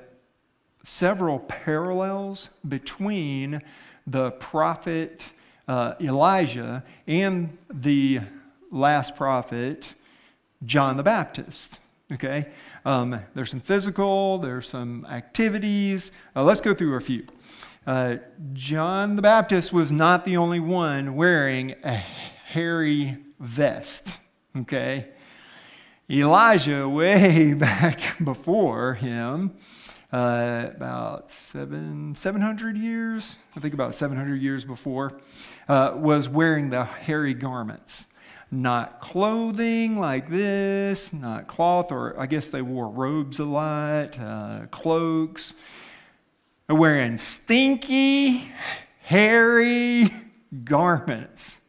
several 0.84 1.40
parallels 1.40 2.50
between 2.68 3.62
the 4.06 4.32
prophet 4.32 5.32
uh, 5.68 5.96
Elijah 6.00 6.84
and 7.08 7.58
the 7.74 8.20
last 8.72 9.16
prophet, 9.16 9.96
John 10.64 10.98
the 10.98 11.04
Baptist. 11.04 11.80
Okay? 12.12 12.48
Um, 12.86 13.20
there's 13.34 13.50
some 13.50 13.60
physical, 13.60 14.38
there's 14.38 14.70
some 14.70 15.06
activities. 15.10 16.12
Uh, 16.36 16.44
let's 16.44 16.62
go 16.62 16.74
through 16.74 16.96
a 16.96 17.02
few. 17.02 17.26
Uh, 17.88 18.18
John 18.54 19.16
the 19.16 19.22
Baptist 19.22 19.74
was 19.74 19.92
not 19.92 20.26
the 20.26 20.38
only 20.38 20.60
one 20.60 21.16
wearing 21.16 21.76
a 21.84 21.96
hairy 21.96 23.18
vest. 23.40 24.20
Okay? 24.56 25.10
Elijah, 26.10 26.88
way 26.90 27.54
back 27.54 28.24
before 28.24 28.94
him, 28.94 29.56
uh, 30.14 30.70
about 30.76 31.32
seven, 31.32 32.14
700 32.14 32.78
years, 32.78 33.38
I 33.56 33.60
think 33.60 33.74
about 33.74 33.96
700 33.96 34.42
years 34.42 34.64
before, 34.64 35.20
uh, 35.68 35.94
was 35.96 36.30
wearing 36.30 36.70
the 36.70 36.86
hairy 36.86 37.34
garments. 37.34 38.06
Not 38.52 39.02
clothing 39.02 40.00
like 40.00 40.30
this, 40.30 41.12
not 41.12 41.48
cloth, 41.48 41.92
or 41.92 42.18
I 42.20 42.26
guess 42.26 42.50
they 42.50 42.62
wore 42.62 42.88
robes 42.88 43.40
a 43.40 43.46
lot, 43.46 44.20
uh, 44.20 44.68
cloaks. 44.72 45.56
They're 46.68 46.76
wearing 46.76 47.18
stinky, 47.18 48.52
hairy 49.02 50.10
garments. 50.64 51.62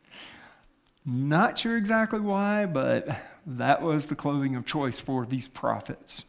Not 1.05 1.59
sure 1.59 1.77
exactly 1.77 2.21
why, 2.21 2.67
but 2.67 3.09
that 3.47 3.81
was 3.81 4.07
the 4.07 4.17
clothing 4.17 4.57
of 4.57 4.67
choice 4.67 4.99
for 4.99 5.25
these 5.25 5.49
prophets. 5.49 6.25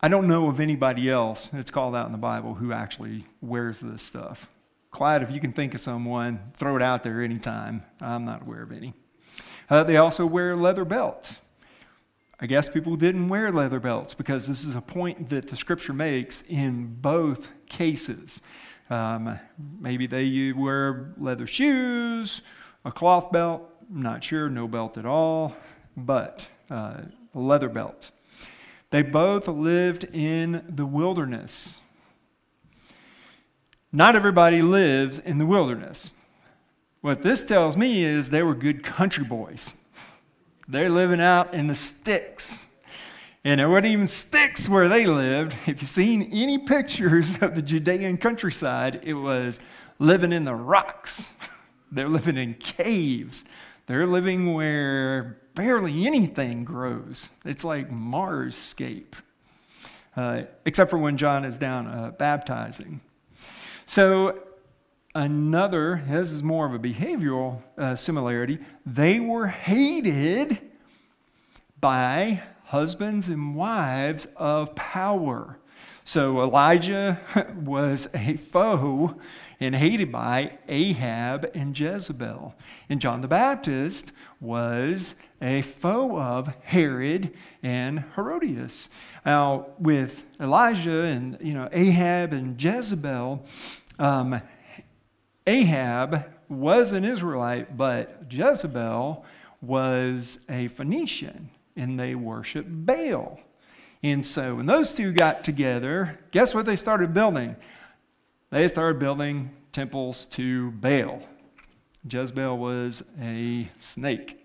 I 0.00 0.08
don't 0.08 0.26
know 0.26 0.48
of 0.48 0.58
anybody 0.58 1.08
else 1.08 1.48
that's 1.48 1.70
called 1.70 1.94
out 1.94 2.06
in 2.06 2.12
the 2.12 2.18
Bible 2.18 2.54
who 2.54 2.72
actually 2.72 3.24
wears 3.40 3.80
this 3.80 4.02
stuff. 4.02 4.51
Clyde, 4.92 5.22
if 5.22 5.30
you 5.30 5.40
can 5.40 5.52
think 5.52 5.74
of 5.74 5.80
someone, 5.80 6.52
throw 6.54 6.76
it 6.76 6.82
out 6.82 7.02
there 7.02 7.22
anytime. 7.22 7.82
I'm 8.00 8.24
not 8.24 8.42
aware 8.42 8.62
of 8.62 8.70
any. 8.70 8.92
Uh, 9.68 9.82
they 9.82 9.96
also 9.96 10.26
wear 10.26 10.54
leather 10.54 10.84
belts. 10.84 11.38
I 12.38 12.46
guess 12.46 12.68
people 12.68 12.96
didn't 12.96 13.28
wear 13.28 13.50
leather 13.50 13.80
belts 13.80 14.14
because 14.14 14.46
this 14.46 14.64
is 14.64 14.74
a 14.74 14.82
point 14.82 15.30
that 15.30 15.48
the 15.48 15.56
scripture 15.56 15.94
makes 15.94 16.42
in 16.42 16.96
both 17.00 17.48
cases. 17.66 18.42
Um, 18.90 19.38
maybe 19.80 20.06
they 20.06 20.52
wear 20.52 21.14
leather 21.16 21.46
shoes, 21.46 22.42
a 22.84 22.92
cloth 22.92 23.32
belt, 23.32 23.62
not 23.88 24.22
sure, 24.22 24.50
no 24.50 24.68
belt 24.68 24.98
at 24.98 25.06
all, 25.06 25.56
but 25.96 26.48
uh, 26.70 27.02
leather 27.32 27.70
belt. 27.70 28.10
They 28.90 29.02
both 29.02 29.48
lived 29.48 30.04
in 30.12 30.64
the 30.68 30.84
wilderness. 30.84 31.80
Not 33.92 34.16
everybody 34.16 34.62
lives 34.62 35.18
in 35.18 35.36
the 35.36 35.44
wilderness. 35.44 36.12
What 37.02 37.22
this 37.22 37.44
tells 37.44 37.76
me 37.76 38.04
is 38.04 38.30
they 38.30 38.42
were 38.42 38.54
good 38.54 38.82
country 38.82 39.24
boys. 39.24 39.74
They're 40.66 40.88
living 40.88 41.20
out 41.20 41.52
in 41.52 41.66
the 41.66 41.74
sticks. 41.74 42.70
And 43.44 43.60
there 43.60 43.68
weren't 43.68 43.84
even 43.84 44.06
sticks 44.06 44.66
where 44.66 44.88
they 44.88 45.04
lived. 45.04 45.56
If 45.66 45.82
you've 45.82 45.90
seen 45.90 46.30
any 46.32 46.58
pictures 46.58 47.42
of 47.42 47.54
the 47.54 47.60
Judean 47.60 48.16
countryside, 48.16 49.00
it 49.02 49.14
was 49.14 49.60
living 49.98 50.32
in 50.32 50.44
the 50.44 50.54
rocks. 50.54 51.34
They're 51.92 52.08
living 52.08 52.38
in 52.38 52.54
caves. 52.54 53.44
They're 53.86 54.06
living 54.06 54.54
where 54.54 55.38
barely 55.54 56.06
anything 56.06 56.64
grows. 56.64 57.28
It's 57.44 57.64
like 57.64 57.90
Marsscape, 57.90 59.14
uh, 60.16 60.44
except 60.64 60.88
for 60.88 60.98
when 60.98 61.18
John 61.18 61.44
is 61.44 61.58
down 61.58 61.86
uh, 61.88 62.12
baptizing. 62.12 63.02
So, 63.86 64.40
another, 65.14 66.02
this 66.08 66.30
is 66.30 66.42
more 66.42 66.66
of 66.66 66.74
a 66.74 66.78
behavioral 66.78 67.62
uh, 67.76 67.96
similarity, 67.96 68.58
they 68.86 69.20
were 69.20 69.48
hated 69.48 70.58
by 71.80 72.42
husbands 72.66 73.28
and 73.28 73.54
wives 73.54 74.26
of 74.36 74.74
power. 74.74 75.58
So, 76.04 76.42
Elijah 76.42 77.20
was 77.56 78.12
a 78.14 78.36
foe 78.36 79.16
and 79.60 79.74
hated 79.74 80.10
by 80.10 80.58
Ahab 80.68 81.50
and 81.54 81.78
Jezebel. 81.78 82.54
And 82.88 83.00
John 83.00 83.20
the 83.20 83.28
Baptist 83.28 84.12
was 84.40 85.16
a 85.42 85.60
foe 85.60 86.16
of 86.18 86.54
Herod 86.62 87.34
and 87.62 88.04
Herodias. 88.14 88.88
Now, 89.26 89.66
with 89.78 90.24
Elijah 90.40 91.02
and 91.02 91.36
you 91.40 91.52
know 91.52 91.68
Ahab 91.72 92.32
and 92.32 92.62
Jezebel, 92.62 93.44
um, 93.98 94.40
Ahab 95.46 96.24
was 96.48 96.92
an 96.92 97.04
Israelite, 97.04 97.76
but 97.76 98.24
Jezebel 98.30 99.24
was 99.60 100.44
a 100.48 100.68
Phoenician, 100.68 101.50
and 101.76 101.98
they 101.98 102.14
worshiped 102.14 102.86
Baal. 102.86 103.40
And 104.02 104.24
so 104.24 104.56
when 104.56 104.66
those 104.66 104.92
two 104.92 105.12
got 105.12 105.44
together, 105.44 106.18
guess 106.30 106.54
what 106.54 106.66
they 106.66 106.76
started 106.76 107.12
building? 107.12 107.56
they 108.52 108.68
started 108.68 108.98
building 108.98 109.50
temples 109.72 110.26
to 110.26 110.72
Baal. 110.72 111.22
Jezebel 112.08 112.58
was 112.58 113.02
a 113.18 113.70
snake. 113.78 114.41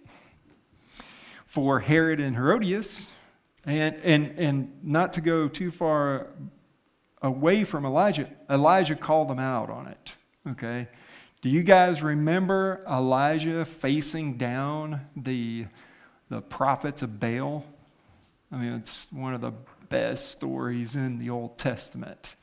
For 1.47 1.79
Herod 1.79 2.19
and 2.19 2.35
Herodias, 2.35 3.09
and, 3.65 3.95
and, 4.03 4.37
and 4.37 4.79
not 4.83 5.13
to 5.13 5.21
go 5.21 5.47
too 5.47 5.71
far 5.71 6.27
away 7.21 7.63
from 7.63 7.85
Elijah, 7.85 8.29
Elijah 8.49 8.95
called 8.95 9.29
them 9.29 9.39
out 9.39 9.69
on 9.69 9.87
it. 9.87 10.15
Okay? 10.51 10.87
Do 11.41 11.49
you 11.49 11.63
guys 11.63 12.03
remember 12.03 12.83
Elijah 12.89 13.65
facing 13.65 14.37
down 14.37 15.01
the, 15.15 15.65
the 16.29 16.41
prophets 16.41 17.01
of 17.01 17.19
Baal? 17.19 17.65
I 18.51 18.57
mean, 18.57 18.73
it's 18.73 19.11
one 19.11 19.33
of 19.33 19.41
the 19.41 19.53
best 19.89 20.29
stories 20.29 20.95
in 20.95 21.19
the 21.19 21.29
Old 21.29 21.57
Testament 21.57 22.35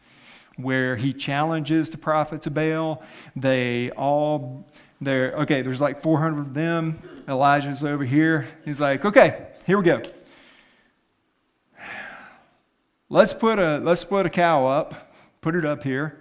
where 0.57 0.97
he 0.97 1.13
challenges 1.13 1.91
the 1.91 1.99
prophets 1.99 2.47
of 2.47 2.55
Baal. 2.55 3.03
They 3.35 3.91
all, 3.91 4.69
they're, 5.01 5.33
okay, 5.39 5.63
there's 5.63 5.81
like 5.81 6.01
400 6.01 6.41
of 6.41 6.55
them. 6.55 7.03
Elijah's 7.29 7.85
over 7.85 8.05
here. 8.05 8.47
He's 8.65 8.81
like, 8.81 9.05
okay, 9.05 9.47
here 9.67 9.79
we 9.79 9.85
go. 9.85 10.03
Let's 13.09 13.33
put 13.33 13.59
a, 13.59 13.79
let's 13.79 14.05
put 14.05 14.27
a 14.27 14.31
cow 14.31 14.67
up, 14.67 15.15
put 15.41 15.55
it 15.55 15.65
up 15.65 15.85
here, 15.85 16.19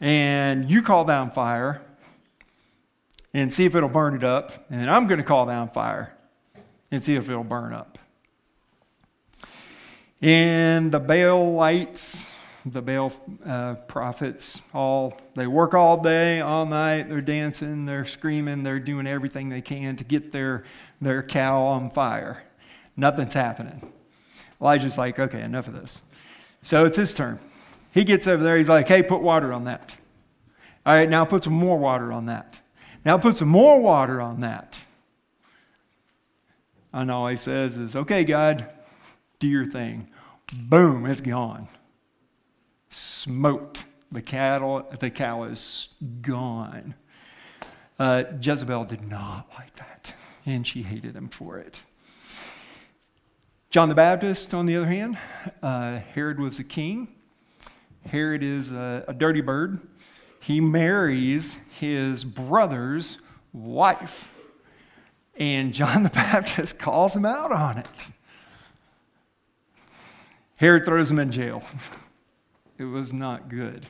and 0.00 0.70
you 0.70 0.82
call 0.82 1.04
down 1.04 1.30
fire 1.30 1.82
and 3.34 3.52
see 3.52 3.64
if 3.64 3.74
it'll 3.74 3.88
burn 3.88 4.14
it 4.14 4.24
up. 4.24 4.66
And 4.70 4.90
I'm 4.90 5.06
going 5.06 5.18
to 5.18 5.24
call 5.24 5.46
down 5.46 5.68
fire 5.68 6.14
and 6.90 7.02
see 7.02 7.14
if 7.14 7.28
it'll 7.28 7.44
burn 7.44 7.72
up. 7.72 7.98
And 10.22 10.92
the 10.92 11.00
Baalites, 11.00 12.32
the 12.66 12.82
Baal 12.82 13.12
uh, 13.44 13.74
prophets, 13.86 14.60
all 14.74 15.20
they 15.36 15.46
work 15.46 15.72
all 15.72 16.02
day, 16.02 16.40
all 16.40 16.66
night. 16.66 17.08
They're 17.08 17.20
dancing, 17.20 17.86
they're 17.86 18.04
screaming, 18.04 18.64
they're 18.64 18.80
doing 18.80 19.06
everything 19.06 19.48
they 19.48 19.60
can 19.60 19.94
to 19.96 20.04
get 20.04 20.32
their 20.32 20.64
their 21.00 21.22
cow 21.22 21.62
on 21.62 21.90
fire. 21.90 22.42
Nothing's 22.96 23.34
happening. 23.34 23.92
Elijah's 24.60 24.98
like, 24.98 25.18
okay, 25.18 25.42
enough 25.42 25.68
of 25.68 25.74
this. 25.74 26.02
So 26.62 26.84
it's 26.84 26.96
his 26.96 27.14
turn. 27.14 27.38
He 27.92 28.02
gets 28.04 28.26
over 28.26 28.42
there. 28.42 28.56
He's 28.56 28.68
like, 28.68 28.88
hey, 28.88 29.02
put 29.02 29.22
water 29.22 29.52
on 29.52 29.64
that. 29.64 29.96
All 30.84 30.94
right, 30.94 31.08
now 31.08 31.24
put 31.24 31.44
some 31.44 31.52
more 31.52 31.78
water 31.78 32.12
on 32.12 32.26
that. 32.26 32.60
Now 33.04 33.18
put 33.18 33.36
some 33.36 33.48
more 33.48 33.80
water 33.80 34.20
on 34.20 34.40
that. 34.40 34.82
And 36.92 37.10
all 37.10 37.28
he 37.28 37.36
says 37.36 37.76
is, 37.76 37.94
okay, 37.94 38.24
God, 38.24 38.68
do 39.38 39.46
your 39.46 39.66
thing. 39.66 40.08
Boom, 40.52 41.06
it's 41.06 41.20
gone. 41.20 41.68
Smoked. 42.96 43.84
The 44.10 44.22
cattle, 44.22 44.86
the 45.00 45.10
cow 45.10 45.44
is 45.44 45.94
gone. 46.22 46.94
Uh, 47.98 48.24
Jezebel 48.40 48.84
did 48.84 49.06
not 49.06 49.48
like 49.58 49.74
that, 49.76 50.14
and 50.46 50.66
she 50.66 50.82
hated 50.82 51.14
him 51.14 51.28
for 51.28 51.58
it. 51.58 51.82
John 53.68 53.90
the 53.90 53.94
Baptist, 53.94 54.54
on 54.54 54.64
the 54.64 54.76
other 54.76 54.86
hand, 54.86 55.18
uh, 55.62 55.98
Herod 56.14 56.38
was 56.40 56.58
a 56.58 56.64
king. 56.64 57.08
Herod 58.06 58.42
is 58.42 58.72
a, 58.72 59.04
a 59.08 59.12
dirty 59.12 59.42
bird. 59.42 59.80
He 60.40 60.60
marries 60.60 61.64
his 61.78 62.24
brother's 62.24 63.18
wife. 63.52 64.32
And 65.36 65.74
John 65.74 66.02
the 66.04 66.10
Baptist 66.14 66.78
calls 66.78 67.14
him 67.14 67.26
out 67.26 67.52
on 67.52 67.76
it. 67.76 68.10
Herod 70.56 70.86
throws 70.86 71.10
him 71.10 71.18
in 71.18 71.30
jail. 71.30 71.62
It 72.78 72.84
was 72.84 73.12
not 73.12 73.48
good. 73.48 73.86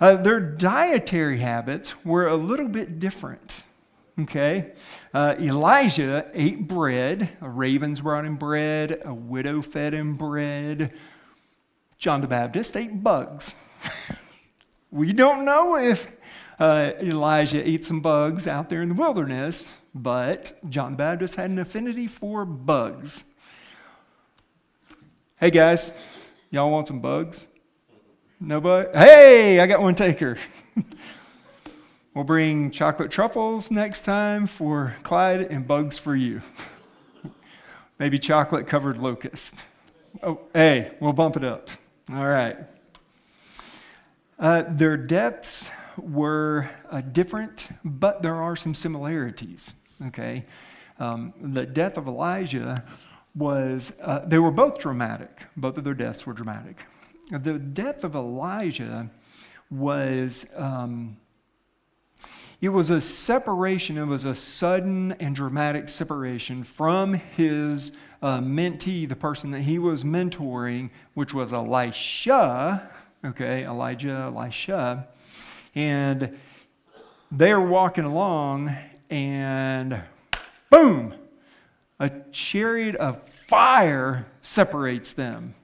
Uh, 0.00 0.16
their 0.16 0.40
dietary 0.40 1.38
habits 1.38 2.04
were 2.04 2.26
a 2.26 2.36
little 2.36 2.68
bit 2.68 2.98
different. 2.98 3.62
Okay? 4.18 4.72
Uh, 5.12 5.34
Elijah 5.38 6.30
ate 6.34 6.66
bread. 6.66 7.30
A 7.40 7.48
Ravens 7.48 8.00
brought 8.00 8.24
him 8.24 8.36
bread. 8.36 9.02
A 9.04 9.12
widow 9.12 9.60
fed 9.60 9.92
him 9.92 10.14
bread. 10.14 10.92
John 11.98 12.20
the 12.20 12.26
Baptist 12.26 12.76
ate 12.76 13.02
bugs. 13.02 13.62
we 14.90 15.12
don't 15.12 15.44
know 15.44 15.76
if 15.76 16.10
uh, 16.58 16.92
Elijah 17.00 17.66
ate 17.66 17.84
some 17.84 18.00
bugs 18.00 18.46
out 18.46 18.68
there 18.68 18.82
in 18.82 18.90
the 18.90 18.94
wilderness, 18.94 19.72
but 19.94 20.58
John 20.68 20.92
the 20.92 20.98
Baptist 20.98 21.36
had 21.36 21.50
an 21.50 21.58
affinity 21.58 22.06
for 22.06 22.44
bugs. 22.44 23.32
Hey 25.36 25.50
guys, 25.50 25.92
y'all 26.54 26.70
want 26.70 26.86
some 26.86 27.00
bugs? 27.00 27.48
No 28.38 28.60
Nobody? 28.60 28.96
Hey, 28.96 29.58
I 29.58 29.66
got 29.66 29.82
one 29.82 29.96
taker. 29.96 30.38
we'll 32.14 32.22
bring 32.22 32.70
chocolate 32.70 33.10
truffles 33.10 33.72
next 33.72 34.02
time 34.02 34.46
for 34.46 34.94
Clyde 35.02 35.40
and 35.40 35.66
bugs 35.66 35.98
for 35.98 36.14
you. 36.14 36.42
Maybe 37.98 38.20
chocolate 38.20 38.68
covered 38.68 38.98
locust. 38.98 39.64
Oh, 40.22 40.42
hey, 40.52 40.92
we'll 41.00 41.12
bump 41.12 41.36
it 41.36 41.42
up. 41.42 41.70
All 42.12 42.28
right. 42.28 42.56
Uh, 44.38 44.62
their 44.68 44.96
depths 44.96 45.72
were 45.98 46.70
uh, 46.88 47.00
different, 47.00 47.68
but 47.84 48.22
there 48.22 48.36
are 48.36 48.54
some 48.54 48.76
similarities. 48.76 49.74
Okay. 50.06 50.44
Um, 51.00 51.34
the 51.40 51.66
death 51.66 51.98
of 51.98 52.06
Elijah 52.06 52.84
was, 53.34 54.00
uh, 54.02 54.24
they 54.26 54.38
were 54.38 54.50
both 54.50 54.78
dramatic. 54.78 55.42
Both 55.56 55.76
of 55.76 55.84
their 55.84 55.94
deaths 55.94 56.26
were 56.26 56.32
dramatic. 56.32 56.84
The 57.30 57.58
death 57.58 58.04
of 58.04 58.14
Elijah 58.14 59.10
was, 59.70 60.52
um, 60.56 61.16
it 62.60 62.68
was 62.68 62.90
a 62.90 63.00
separation, 63.00 63.98
it 63.98 64.04
was 64.04 64.24
a 64.24 64.34
sudden 64.34 65.12
and 65.12 65.34
dramatic 65.34 65.88
separation 65.88 66.64
from 66.64 67.14
his 67.14 67.92
uh, 68.22 68.38
mentee, 68.38 69.08
the 69.08 69.16
person 69.16 69.50
that 69.50 69.62
he 69.62 69.78
was 69.78 70.04
mentoring, 70.04 70.90
which 71.14 71.34
was 71.34 71.52
Elisha, 71.52 72.90
okay, 73.24 73.64
Elijah, 73.64 74.32
Elisha. 74.34 75.08
And 75.74 76.38
they're 77.30 77.60
walking 77.60 78.04
along, 78.04 78.74
and 79.10 80.00
boom, 80.70 81.14
a 81.98 82.10
chariot 82.32 82.96
of 82.96 83.22
fire 83.22 84.26
separates 84.40 85.12
them. 85.12 85.54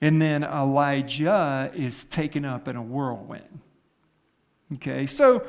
And 0.00 0.22
then 0.22 0.44
Elijah 0.44 1.70
is 1.74 2.04
taken 2.04 2.44
up 2.44 2.68
in 2.68 2.76
a 2.76 2.82
whirlwind. 2.82 3.60
Okay, 4.74 5.06
so, 5.06 5.46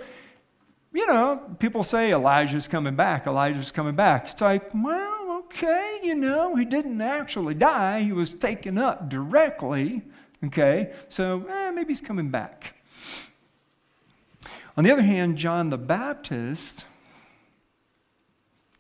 you 0.93 1.05
know, 1.05 1.55
people 1.59 1.83
say 1.83 2.11
Elijah's 2.11 2.67
coming 2.67 2.95
back, 2.95 3.27
Elijah's 3.27 3.71
coming 3.71 3.95
back. 3.95 4.31
It's 4.31 4.41
like, 4.41 4.71
well, 4.73 5.43
okay, 5.45 5.99
you 6.03 6.15
know, 6.15 6.55
he 6.55 6.65
didn't 6.65 7.01
actually 7.01 7.53
die, 7.53 8.01
he 8.01 8.11
was 8.11 8.33
taken 8.33 8.77
up 8.77 9.09
directly. 9.09 10.03
Okay, 10.43 10.93
so 11.09 11.45
eh, 11.49 11.71
maybe 11.71 11.89
he's 11.89 12.01
coming 12.01 12.29
back. 12.29 12.75
On 14.77 14.83
the 14.85 14.91
other 14.91 15.01
hand, 15.01 15.37
John 15.37 15.69
the 15.69 15.77
Baptist 15.77 16.85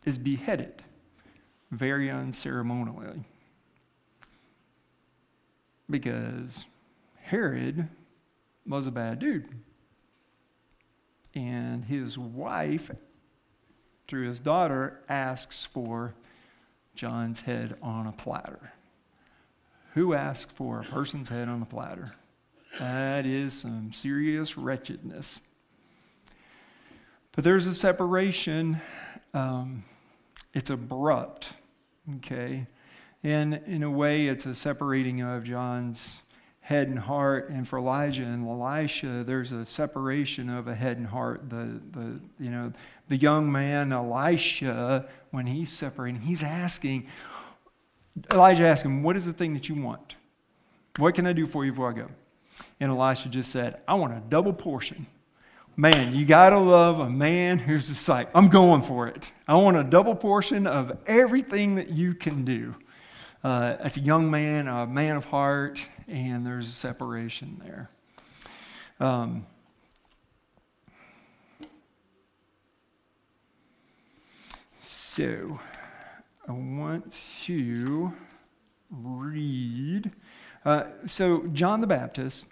is 0.05 0.17
beheaded 0.17 0.83
very 1.71 2.07
unceremonially 2.07 3.23
because 5.89 6.65
Herod 7.21 7.87
was 8.65 8.87
a 8.87 8.91
bad 8.91 9.19
dude. 9.19 9.47
And 11.35 11.85
his 11.85 12.17
wife, 12.17 12.91
through 14.07 14.27
his 14.29 14.39
daughter, 14.39 15.01
asks 15.07 15.65
for 15.65 16.15
John's 16.95 17.41
head 17.41 17.75
on 17.81 18.07
a 18.07 18.11
platter. 18.11 18.73
Who 19.93 20.13
asks 20.13 20.53
for 20.53 20.81
a 20.81 20.83
person's 20.83 21.29
head 21.29 21.47
on 21.47 21.61
a 21.61 21.65
platter? 21.65 22.13
That 22.79 23.25
is 23.25 23.53
some 23.53 23.93
serious 23.93 24.57
wretchedness. 24.57 25.41
But 27.31 27.43
there's 27.43 27.67
a 27.67 27.75
separation. 27.75 28.77
Um, 29.33 29.83
it's 30.53 30.69
abrupt, 30.69 31.53
okay? 32.17 32.67
And 33.23 33.61
in 33.67 33.83
a 33.83 33.91
way, 33.91 34.27
it's 34.27 34.45
a 34.45 34.55
separating 34.55 35.21
of 35.21 35.43
John's 35.43 36.21
head 36.61 36.87
and 36.87 36.99
heart. 36.99 37.49
And 37.49 37.67
for 37.67 37.79
Elijah 37.79 38.23
and 38.23 38.47
Elisha, 38.47 39.23
there's 39.25 39.51
a 39.51 39.65
separation 39.65 40.49
of 40.49 40.67
a 40.67 40.75
head 40.75 40.97
and 40.97 41.07
heart. 41.07 41.49
The, 41.49 41.81
the, 41.91 42.19
you 42.39 42.49
know, 42.49 42.71
the 43.07 43.17
young 43.17 43.51
man, 43.51 43.91
Elisha, 43.91 45.07
when 45.31 45.47
he's 45.47 45.71
separating, 45.71 46.21
he's 46.21 46.43
asking, 46.43 47.07
Elijah 48.31 48.65
asked 48.65 48.85
him, 48.85 49.03
What 49.03 49.15
is 49.15 49.25
the 49.25 49.33
thing 49.33 49.53
that 49.53 49.69
you 49.69 49.75
want? 49.75 50.15
What 50.97 51.15
can 51.15 51.25
I 51.25 51.33
do 51.33 51.45
for 51.45 51.65
you 51.65 51.71
before 51.71 51.89
I 51.89 51.93
go? 51.93 52.07
And 52.79 52.91
Elisha 52.91 53.29
just 53.29 53.51
said, 53.51 53.81
I 53.87 53.95
want 53.95 54.13
a 54.13 54.21
double 54.29 54.53
portion 54.53 55.07
Man, 55.79 56.13
you 56.13 56.25
got 56.25 56.49
to 56.49 56.59
love 56.59 56.99
a 56.99 57.09
man 57.09 57.57
who's 57.57 57.87
just 57.87 58.09
like, 58.09 58.27
I'm 58.35 58.49
going 58.49 58.81
for 58.81 59.07
it. 59.07 59.31
I 59.47 59.55
want 59.55 59.77
a 59.77 59.83
double 59.85 60.13
portion 60.13 60.67
of 60.67 60.91
everything 61.07 61.75
that 61.75 61.87
you 61.87 62.15
can 62.15 62.43
do. 62.43 62.75
Uh, 63.45 63.77
as 63.79 63.95
a 63.95 64.01
young 64.01 64.29
man, 64.29 64.67
a 64.67 64.85
man 64.85 65.15
of 65.15 65.23
heart, 65.23 65.87
and 66.05 66.45
there's 66.45 66.67
a 66.67 66.71
separation 66.71 67.61
there. 67.63 67.89
Um, 68.99 69.45
so, 74.81 75.61
I 76.45 76.51
want 76.51 77.17
to 77.43 78.11
read. 78.91 80.11
Uh, 80.65 80.83
so, 81.05 81.47
John 81.53 81.79
the 81.79 81.87
Baptist 81.87 82.47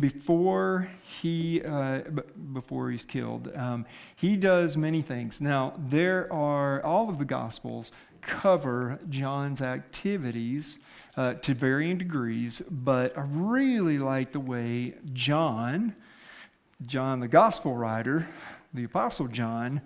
before 0.00 0.88
he 1.02 1.62
uh, 1.62 2.00
b- 2.00 2.22
before 2.52 2.90
he's 2.90 3.04
killed. 3.04 3.50
Um, 3.54 3.86
he 4.16 4.36
does 4.36 4.76
many 4.76 5.02
things. 5.02 5.40
Now 5.40 5.74
there 5.78 6.32
are 6.32 6.82
all 6.82 7.08
of 7.08 7.18
the 7.18 7.24
Gospels 7.24 7.92
cover 8.20 8.98
John's 9.08 9.60
activities 9.60 10.78
uh, 11.16 11.34
to 11.34 11.54
varying 11.54 11.98
degrees, 11.98 12.62
but 12.70 13.16
I 13.16 13.24
really 13.28 13.98
like 13.98 14.32
the 14.32 14.40
way 14.40 14.94
John, 15.12 15.94
John 16.84 17.20
the 17.20 17.28
gospel 17.28 17.76
writer, 17.76 18.26
the 18.72 18.84
Apostle 18.84 19.28
John, 19.28 19.80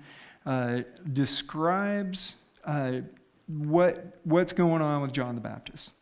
uh, 0.46 0.82
describes 1.12 2.36
uh, 2.64 3.00
what, 3.46 4.18
what's 4.24 4.52
going 4.52 4.82
on 4.82 5.02
with 5.02 5.12
John 5.12 5.34
the 5.34 5.40
Baptist. 5.40 5.92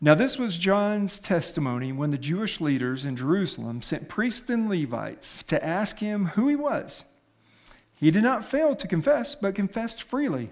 Now, 0.00 0.14
this 0.14 0.38
was 0.38 0.56
John's 0.56 1.18
testimony 1.18 1.90
when 1.90 2.10
the 2.10 2.18
Jewish 2.18 2.60
leaders 2.60 3.04
in 3.04 3.16
Jerusalem 3.16 3.82
sent 3.82 4.08
priests 4.08 4.48
and 4.48 4.68
Levites 4.68 5.42
to 5.44 5.64
ask 5.64 5.98
him 5.98 6.26
who 6.26 6.46
he 6.46 6.54
was. 6.54 7.04
He 7.96 8.12
did 8.12 8.22
not 8.22 8.44
fail 8.44 8.76
to 8.76 8.86
confess, 8.86 9.34
but 9.34 9.56
confessed 9.56 10.04
freely, 10.04 10.50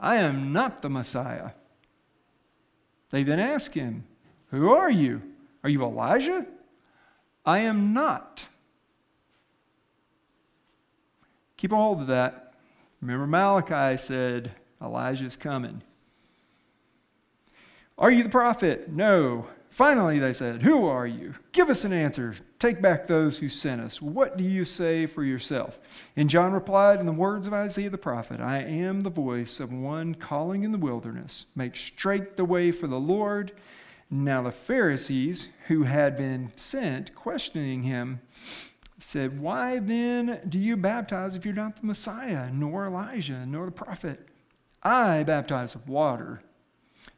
I 0.00 0.16
am 0.16 0.50
not 0.52 0.80
the 0.80 0.88
Messiah. 0.88 1.50
They 3.10 3.22
then 3.22 3.38
asked 3.38 3.74
him, 3.74 4.04
Who 4.50 4.70
are 4.70 4.90
you? 4.90 5.22
Are 5.62 5.68
you 5.68 5.82
Elijah? 5.82 6.46
I 7.44 7.58
am 7.58 7.92
not. 7.92 8.48
Keep 11.58 11.72
a 11.72 11.76
hold 11.76 12.00
of 12.00 12.06
that. 12.06 12.54
Remember, 13.02 13.26
Malachi 13.26 13.98
said, 13.98 14.52
Elijah's 14.80 15.36
coming. 15.36 15.82
Are 17.98 18.10
you 18.10 18.22
the 18.22 18.28
prophet? 18.28 18.90
No. 18.90 19.46
Finally, 19.70 20.18
they 20.18 20.34
said, 20.34 20.62
Who 20.62 20.86
are 20.86 21.06
you? 21.06 21.34
Give 21.52 21.70
us 21.70 21.84
an 21.84 21.94
answer. 21.94 22.34
Take 22.58 22.82
back 22.82 23.06
those 23.06 23.38
who 23.38 23.48
sent 23.48 23.80
us. 23.80 24.02
What 24.02 24.36
do 24.36 24.44
you 24.44 24.66
say 24.66 25.06
for 25.06 25.24
yourself? 25.24 25.80
And 26.14 26.28
John 26.28 26.52
replied 26.52 27.00
in 27.00 27.06
the 27.06 27.12
words 27.12 27.46
of 27.46 27.54
Isaiah 27.54 27.88
the 27.88 27.96
prophet 27.96 28.38
I 28.38 28.58
am 28.58 29.00
the 29.00 29.10
voice 29.10 29.60
of 29.60 29.72
one 29.72 30.14
calling 30.14 30.62
in 30.62 30.72
the 30.72 30.78
wilderness, 30.78 31.46
make 31.54 31.74
straight 31.74 32.36
the 32.36 32.44
way 32.44 32.70
for 32.70 32.86
the 32.86 33.00
Lord. 33.00 33.52
Now 34.10 34.42
the 34.42 34.52
Pharisees, 34.52 35.48
who 35.68 35.84
had 35.84 36.16
been 36.16 36.52
sent, 36.54 37.14
questioning 37.14 37.82
him, 37.82 38.20
said, 38.98 39.40
Why 39.40 39.78
then 39.78 40.40
do 40.46 40.58
you 40.58 40.76
baptize 40.76 41.34
if 41.34 41.46
you're 41.46 41.54
not 41.54 41.76
the 41.76 41.86
Messiah, 41.86 42.50
nor 42.52 42.86
Elijah, 42.86 43.46
nor 43.46 43.64
the 43.64 43.72
prophet? 43.72 44.20
I 44.82 45.22
baptize 45.22 45.74
with 45.74 45.88
water 45.88 46.42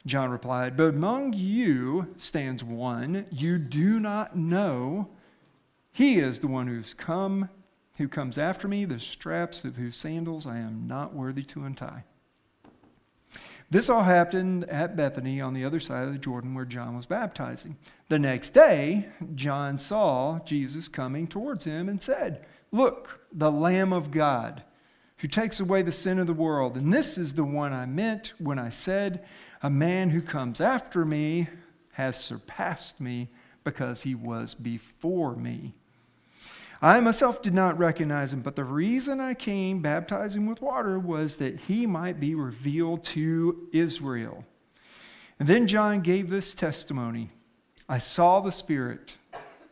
John 0.07 0.31
replied, 0.31 0.77
But 0.77 0.95
among 0.95 1.33
you 1.33 2.15
stands 2.17 2.65
one 2.65 3.27
you 3.31 3.59
do 3.59 4.01
not 4.01 4.37
know. 4.37 5.11
He 5.93 6.19
is 6.19 6.39
the 6.39 6.47
one 6.47 6.67
who's 6.69 6.95
come, 6.95 7.49
who 7.99 8.09
comes 8.09 8.39
after 8.39 8.69
me, 8.69 8.85
the 8.85 9.01
straps 9.01 9.65
of 9.65 9.77
whose 9.77 9.97
sandals 9.97 10.47
I 10.47 10.59
am 10.59 10.87
not 10.87 11.15
worthy 11.15 11.43
to 11.45 11.65
untie. 11.65 12.05
This 13.71 13.91
all 13.91 14.05
happened 14.05 14.65
at 14.65 14.97
Bethany 14.97 15.43
on 15.43 15.53
the 15.53 15.65
other 15.65 15.81
side 15.81 16.07
of 16.07 16.13
the 16.13 16.19
Jordan 16.19 16.55
where 16.55 16.65
John 16.65 16.97
was 16.97 17.05
baptizing. 17.05 17.77
The 18.09 18.19
next 18.19 18.51
day, 18.51 19.09
John 19.35 19.77
saw 19.77 20.39
Jesus 20.45 20.89
coming 20.89 21.27
towards 21.27 21.65
him 21.65 21.89
and 21.89 22.01
said, 22.01 22.47
Look, 22.73 23.27
the 23.31 23.53
Lamb 23.53 23.93
of 23.93 24.11
God 24.11 24.63
who 25.19 25.29
takes 25.29 25.61
away 25.61 25.83
the 25.83 25.93
sin 25.93 26.19
of 26.19 26.27
the 26.27 26.33
world. 26.33 26.77
And 26.77 26.93
this 26.93 27.19
is 27.19 27.35
the 27.35 27.45
one 27.45 27.73
I 27.73 27.87
meant 27.87 28.33
when 28.39 28.59
I 28.59 28.69
said, 28.69 29.25
a 29.63 29.71
man 29.71 30.11
who 30.11 30.21
comes 30.21 30.61
after 30.61 31.05
me 31.05 31.49
has 31.93 32.23
surpassed 32.23 33.01
me 33.01 33.29
because 33.65 34.03
he 34.03 34.15
was 34.15 34.55
before 34.55 35.35
me. 35.35 35.75
I 36.81 37.01
myself 37.01 37.43
did 37.43 37.55
not 37.55 37.77
recognize 37.77 38.33
him, 38.33 38.41
but 38.41 38.55
the 38.55 38.65
reason 38.65 39.21
I 39.21 39.35
came 39.35 39.83
baptizing 39.83 40.47
with 40.47 40.63
water 40.63 40.99
was 40.99 41.37
that 41.37 41.61
he 41.61 41.87
might 41.87 42.21
be 42.21 42.37
revealed 42.37 43.03
to 43.05 43.69
Israel. 43.73 44.45
And 45.41 45.49
then 45.49 45.67
John 45.67 46.01
gave 46.01 46.31
this 46.31 46.55
testimony 46.55 47.31
I 47.89 47.99
saw 47.99 48.41
the 48.41 48.53
Spirit 48.53 49.17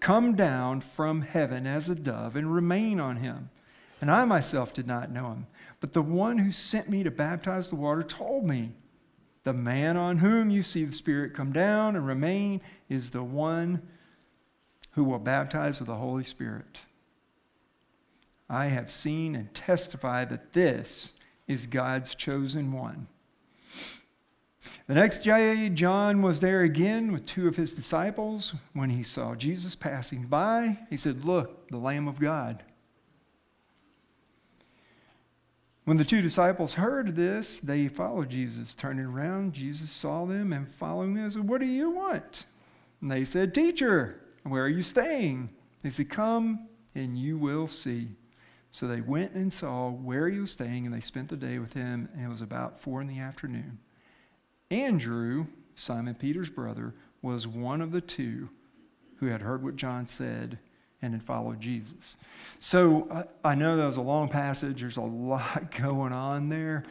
come 0.00 0.34
down 0.34 0.80
from 0.80 1.22
heaven 1.22 1.66
as 1.66 1.88
a 1.88 1.94
dove 1.94 2.34
and 2.34 2.52
remain 2.52 2.98
on 2.98 3.16
him. 3.16 3.50
And 4.00 4.10
I 4.10 4.24
myself 4.24 4.72
did 4.72 4.86
not 4.86 5.10
know 5.10 5.28
him, 5.28 5.46
but 5.80 5.92
the 5.92 6.02
one 6.02 6.38
who 6.38 6.50
sent 6.50 6.88
me 6.88 7.02
to 7.02 7.10
baptize 7.10 7.68
the 7.68 7.76
water 7.76 8.02
told 8.02 8.46
me. 8.46 8.72
The 9.46 9.52
man 9.52 9.96
on 9.96 10.18
whom 10.18 10.50
you 10.50 10.64
see 10.64 10.82
the 10.82 10.92
Spirit 10.92 11.32
come 11.32 11.52
down 11.52 11.94
and 11.94 12.04
remain 12.04 12.60
is 12.88 13.10
the 13.10 13.22
one 13.22 13.80
who 14.94 15.04
will 15.04 15.20
baptize 15.20 15.78
with 15.78 15.86
the 15.86 15.94
Holy 15.94 16.24
Spirit. 16.24 16.82
I 18.50 18.66
have 18.66 18.90
seen 18.90 19.36
and 19.36 19.54
testified 19.54 20.30
that 20.30 20.52
this 20.52 21.14
is 21.46 21.68
God's 21.68 22.16
chosen 22.16 22.72
one. 22.72 23.06
The 24.88 24.94
next 24.94 25.18
day, 25.18 25.68
John 25.68 26.22
was 26.22 26.40
there 26.40 26.62
again 26.62 27.12
with 27.12 27.24
two 27.24 27.46
of 27.46 27.54
his 27.54 27.72
disciples. 27.72 28.52
When 28.72 28.90
he 28.90 29.04
saw 29.04 29.36
Jesus 29.36 29.76
passing 29.76 30.26
by, 30.26 30.76
he 30.90 30.96
said, 30.96 31.24
Look, 31.24 31.68
the 31.68 31.76
Lamb 31.76 32.08
of 32.08 32.18
God. 32.18 32.64
When 35.86 35.96
the 35.96 36.04
two 36.04 36.20
disciples 36.20 36.74
heard 36.74 37.14
this, 37.14 37.60
they 37.60 37.86
followed 37.86 38.28
Jesus. 38.28 38.74
Turning 38.74 39.06
around, 39.06 39.52
Jesus 39.52 39.88
saw 39.88 40.26
them 40.26 40.52
and 40.52 40.68
following 40.68 41.14
them 41.14 41.30
said, 41.30 41.48
What 41.48 41.60
do 41.60 41.66
you 41.66 41.90
want? 41.90 42.44
And 43.00 43.08
they 43.08 43.24
said, 43.24 43.54
Teacher, 43.54 44.20
where 44.42 44.64
are 44.64 44.68
you 44.68 44.82
staying? 44.82 45.48
He 45.84 45.90
said, 45.90 46.10
Come 46.10 46.68
and 46.96 47.16
you 47.16 47.38
will 47.38 47.68
see. 47.68 48.08
So 48.72 48.88
they 48.88 49.00
went 49.00 49.34
and 49.34 49.52
saw 49.52 49.90
where 49.90 50.28
he 50.28 50.40
was 50.40 50.50
staying, 50.50 50.86
and 50.86 50.94
they 50.94 51.00
spent 51.00 51.28
the 51.28 51.36
day 51.36 51.60
with 51.60 51.74
him, 51.74 52.08
and 52.14 52.26
it 52.26 52.28
was 52.28 52.42
about 52.42 52.80
four 52.80 53.00
in 53.00 53.06
the 53.06 53.20
afternoon. 53.20 53.78
Andrew, 54.72 55.46
Simon 55.76 56.16
Peter's 56.16 56.50
brother, 56.50 56.94
was 57.22 57.46
one 57.46 57.80
of 57.80 57.92
the 57.92 58.00
two 58.00 58.50
who 59.18 59.26
had 59.26 59.40
heard 59.40 59.62
what 59.62 59.76
John 59.76 60.08
said 60.08 60.58
and 61.02 61.12
then 61.12 61.20
follow 61.20 61.54
Jesus. 61.54 62.16
So 62.58 63.26
I, 63.44 63.54
know 63.54 63.76
that 63.76 63.86
was 63.86 63.96
a 63.96 64.02
long 64.02 64.28
passage. 64.28 64.80
There's 64.80 64.96
a 64.96 65.02
lot 65.02 65.70
going 65.80 66.12
on 66.12 66.48
there. 66.48 66.84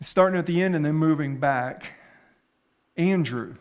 Starting 0.00 0.38
at 0.38 0.46
the 0.46 0.62
end 0.62 0.74
and 0.74 0.84
then 0.84 0.94
moving 0.94 1.38
back. 1.38 1.92
Andrew. 2.96 3.54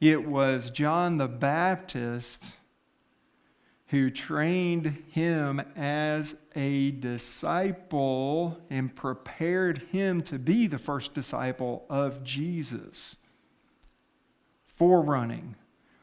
It 0.00 0.26
was 0.26 0.70
John 0.70 1.16
the 1.16 1.28
Baptist 1.28 2.56
who 3.88 4.10
trained 4.10 5.04
him 5.12 5.60
as 5.76 6.44
a 6.56 6.90
disciple 6.90 8.58
and 8.68 8.94
prepared 8.94 9.78
him 9.92 10.20
to 10.20 10.38
be 10.38 10.66
the 10.66 10.78
first 10.78 11.14
disciple 11.14 11.86
of 11.88 12.24
Jesus. 12.24 13.16
Forerunning, 14.66 15.54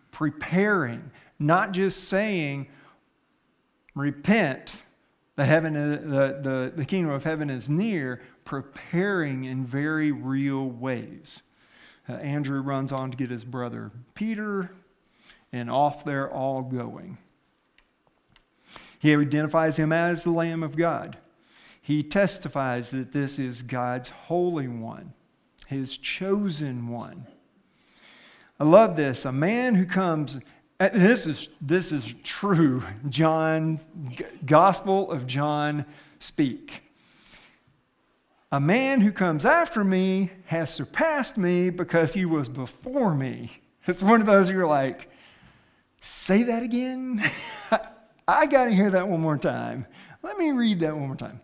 preparing, 0.10 1.12
not 1.42 1.72
just 1.72 2.06
saying, 2.06 2.68
repent, 3.96 4.84
the, 5.36 5.46
heaven, 5.46 5.74
the, 5.74 6.40
the, 6.42 6.74
the 6.76 6.86
kingdom 6.86 7.12
of 7.12 7.24
heaven 7.24 7.50
is 7.50 7.70
near, 7.70 8.22
preparing 8.46 9.44
in 9.44 9.66
very 9.66 10.12
real 10.12 10.66
ways. 10.66 11.44
Uh, 12.08 12.14
Andrew 12.14 12.62
runs 12.62 12.92
on 12.92 13.12
to 13.12 13.18
get 13.18 13.30
his 13.30 13.44
brother 13.44 13.92
Peter, 14.16 14.72
and 15.52 15.70
off 15.70 16.04
they're 16.04 16.32
all 16.32 16.62
going. 16.62 17.18
He 19.00 19.16
identifies 19.16 19.78
him 19.78 19.92
as 19.92 20.24
the 20.24 20.32
Lamb 20.32 20.62
of 20.64 20.76
God. 20.76 21.18
He 21.82 22.04
testifies 22.04 22.92
that 22.92 23.12
this 23.12 23.40
is 23.40 23.64
God's 23.64 24.10
Holy 24.10 24.68
One, 24.68 25.14
His 25.68 25.98
chosen 25.98 26.88
one. 26.88 27.26
I 28.60 28.64
love 28.64 28.96
this. 28.96 29.26
A 29.26 29.32
man 29.32 29.74
who 29.74 29.86
comes 29.86 30.40
and 30.82 31.06
this 31.06 31.28
is, 31.28 31.50
this 31.62 31.91
is 31.91 32.15
true. 32.24 32.82
John, 33.08 33.78
Gospel 34.44 35.12
of 35.12 35.28
John 35.28 35.86
speak. 36.17 36.82
A 38.52 38.60
man 38.60 39.00
who 39.00 39.12
comes 39.12 39.46
after 39.46 39.84
me 39.84 40.32
has 40.46 40.74
surpassed 40.74 41.38
me 41.38 41.70
because 41.70 42.15
he 42.15 42.26
was 42.26 42.50
before 42.50 43.13
me. 43.13 43.52
It's 43.86 44.02
one 44.02 44.22
of 44.22 44.28
those 44.28 44.50
you're 44.50 44.65
like, 44.65 45.08
say 46.00 46.41
that 46.44 46.63
again? 46.63 47.22
I 48.28 48.48
got 48.48 48.65
to 48.65 48.72
hear 48.72 48.89
that 48.89 49.08
one 49.08 49.22
more 49.22 49.38
time. 49.38 49.86
Let 50.24 50.39
me 50.39 50.50
read 50.50 50.80
that 50.80 50.98
one 50.98 51.06
more 51.06 51.15
time. 51.15 51.41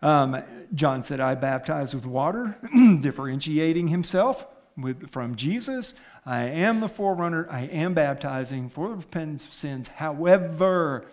Um, 0.00 0.42
John 0.72 1.02
said, 1.02 1.18
I 1.18 1.34
baptize 1.34 1.92
with 1.92 2.06
water, 2.06 2.56
differentiating 3.00 3.88
himself 3.88 4.46
with, 4.76 5.10
from 5.10 5.34
Jesus. 5.34 5.94
I 6.26 6.44
am 6.44 6.80
the 6.80 6.88
forerunner. 6.88 7.46
I 7.50 7.62
am 7.62 7.94
baptizing 7.94 8.68
for 8.68 8.88
the 8.88 8.96
repentance 8.96 9.44
of 9.44 9.52
sins. 9.52 9.88
However, 9.88 11.06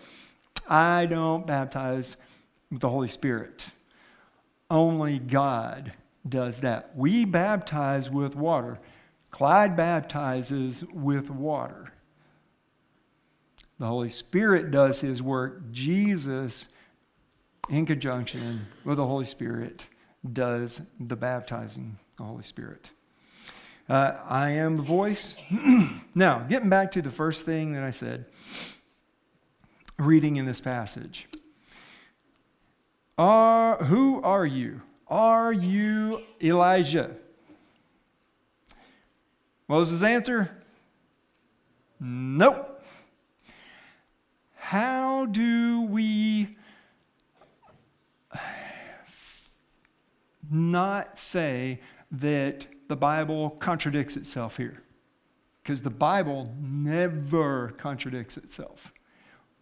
I 0.68 1.06
don't 1.06 1.46
baptize 1.46 2.16
with 2.70 2.80
the 2.80 2.88
Holy 2.88 3.08
Spirit. 3.08 3.70
Only 4.70 5.18
God 5.18 5.92
does 6.26 6.60
that. 6.60 6.96
We 6.96 7.24
baptize 7.24 8.10
with 8.10 8.34
water. 8.34 8.78
Clyde 9.30 9.76
baptizes 9.76 10.84
with 10.92 11.30
water. 11.30 11.92
The 13.78 13.86
Holy 13.86 14.10
Spirit 14.10 14.70
does 14.70 15.00
his 15.00 15.22
work. 15.22 15.72
Jesus, 15.72 16.68
in 17.68 17.84
conjunction 17.84 18.66
with 18.84 18.96
the 18.96 19.06
Holy 19.06 19.24
Spirit, 19.24 19.88
does 20.32 20.82
the 21.00 21.16
baptizing 21.16 21.98
the 22.16 22.22
Holy 22.22 22.44
Spirit. 22.44 22.90
Uh, 23.88 24.16
I 24.28 24.50
am 24.50 24.76
the 24.76 24.82
voice. 24.82 25.36
now, 26.14 26.40
getting 26.40 26.68
back 26.68 26.92
to 26.92 27.02
the 27.02 27.10
first 27.10 27.44
thing 27.44 27.72
that 27.72 27.82
I 27.82 27.90
said, 27.90 28.26
reading 29.98 30.36
in 30.36 30.46
this 30.46 30.60
passage. 30.60 31.26
Are, 33.18 33.76
who 33.84 34.22
are 34.22 34.46
you? 34.46 34.82
Are 35.08 35.52
you 35.52 36.22
Elijah? 36.42 37.16
His 39.68 40.02
answer? 40.02 40.50
Nope. 41.98 42.82
How 44.56 45.26
do 45.26 45.82
we 45.82 46.56
not 50.50 51.16
say 51.18 51.80
that 52.10 52.66
the 52.92 52.96
Bible 52.96 53.48
contradicts 53.48 54.18
itself 54.18 54.58
here? 54.58 54.82
Because 55.62 55.80
the 55.80 55.88
Bible 55.88 56.54
never 56.60 57.70
contradicts 57.78 58.36
itself. 58.36 58.92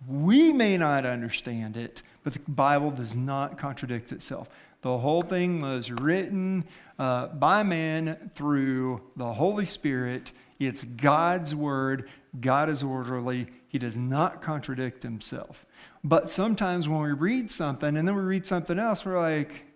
We 0.09 0.53
may 0.53 0.77
not 0.77 1.07
understand 1.07 1.77
it, 1.77 2.03
but 2.25 2.33
the 2.33 2.41
Bible 2.49 2.91
does 2.91 3.15
not 3.15 3.57
contradict 3.57 4.11
itself. 4.11 4.51
The 4.83 4.99
whole 4.99 5.23
thing 5.23 5.61
was 5.61 5.93
written 5.93 6.65
uh, 6.99 7.29
by 7.29 7.63
man 7.63 8.33
through 8.35 9.01
the 9.15 9.33
Holy 9.33 9.65
Spirit. 9.65 10.33
It's 10.59 10.83
God's 10.83 11.55
word. 11.55 12.09
God 12.41 12.69
is 12.69 12.83
orderly. 12.83 13.47
He 13.69 13.79
does 13.79 13.97
not 13.97 14.43
contradict 14.43 15.05
himself. 15.05 15.65
But 16.03 16.29
sometimes 16.29 16.89
when 16.89 17.01
we 17.01 17.13
read 17.13 17.49
something 17.49 17.97
and 17.97 18.09
then 18.09 18.17
we 18.17 18.23
read 18.23 18.45
something 18.45 18.77
else, 18.77 19.07
we're 19.07 19.21
like, 19.21 19.67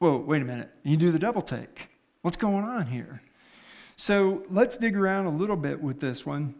whoa, 0.00 0.16
wait 0.16 0.42
a 0.42 0.44
minute. 0.44 0.70
You 0.82 0.96
do 0.96 1.12
the 1.12 1.20
double 1.20 1.42
take. 1.42 1.90
What's 2.26 2.36
going 2.36 2.64
on 2.64 2.86
here? 2.86 3.22
So 3.94 4.42
let's 4.50 4.76
dig 4.76 4.96
around 4.96 5.26
a 5.26 5.30
little 5.30 5.54
bit 5.54 5.80
with 5.80 6.00
this 6.00 6.26
one. 6.26 6.56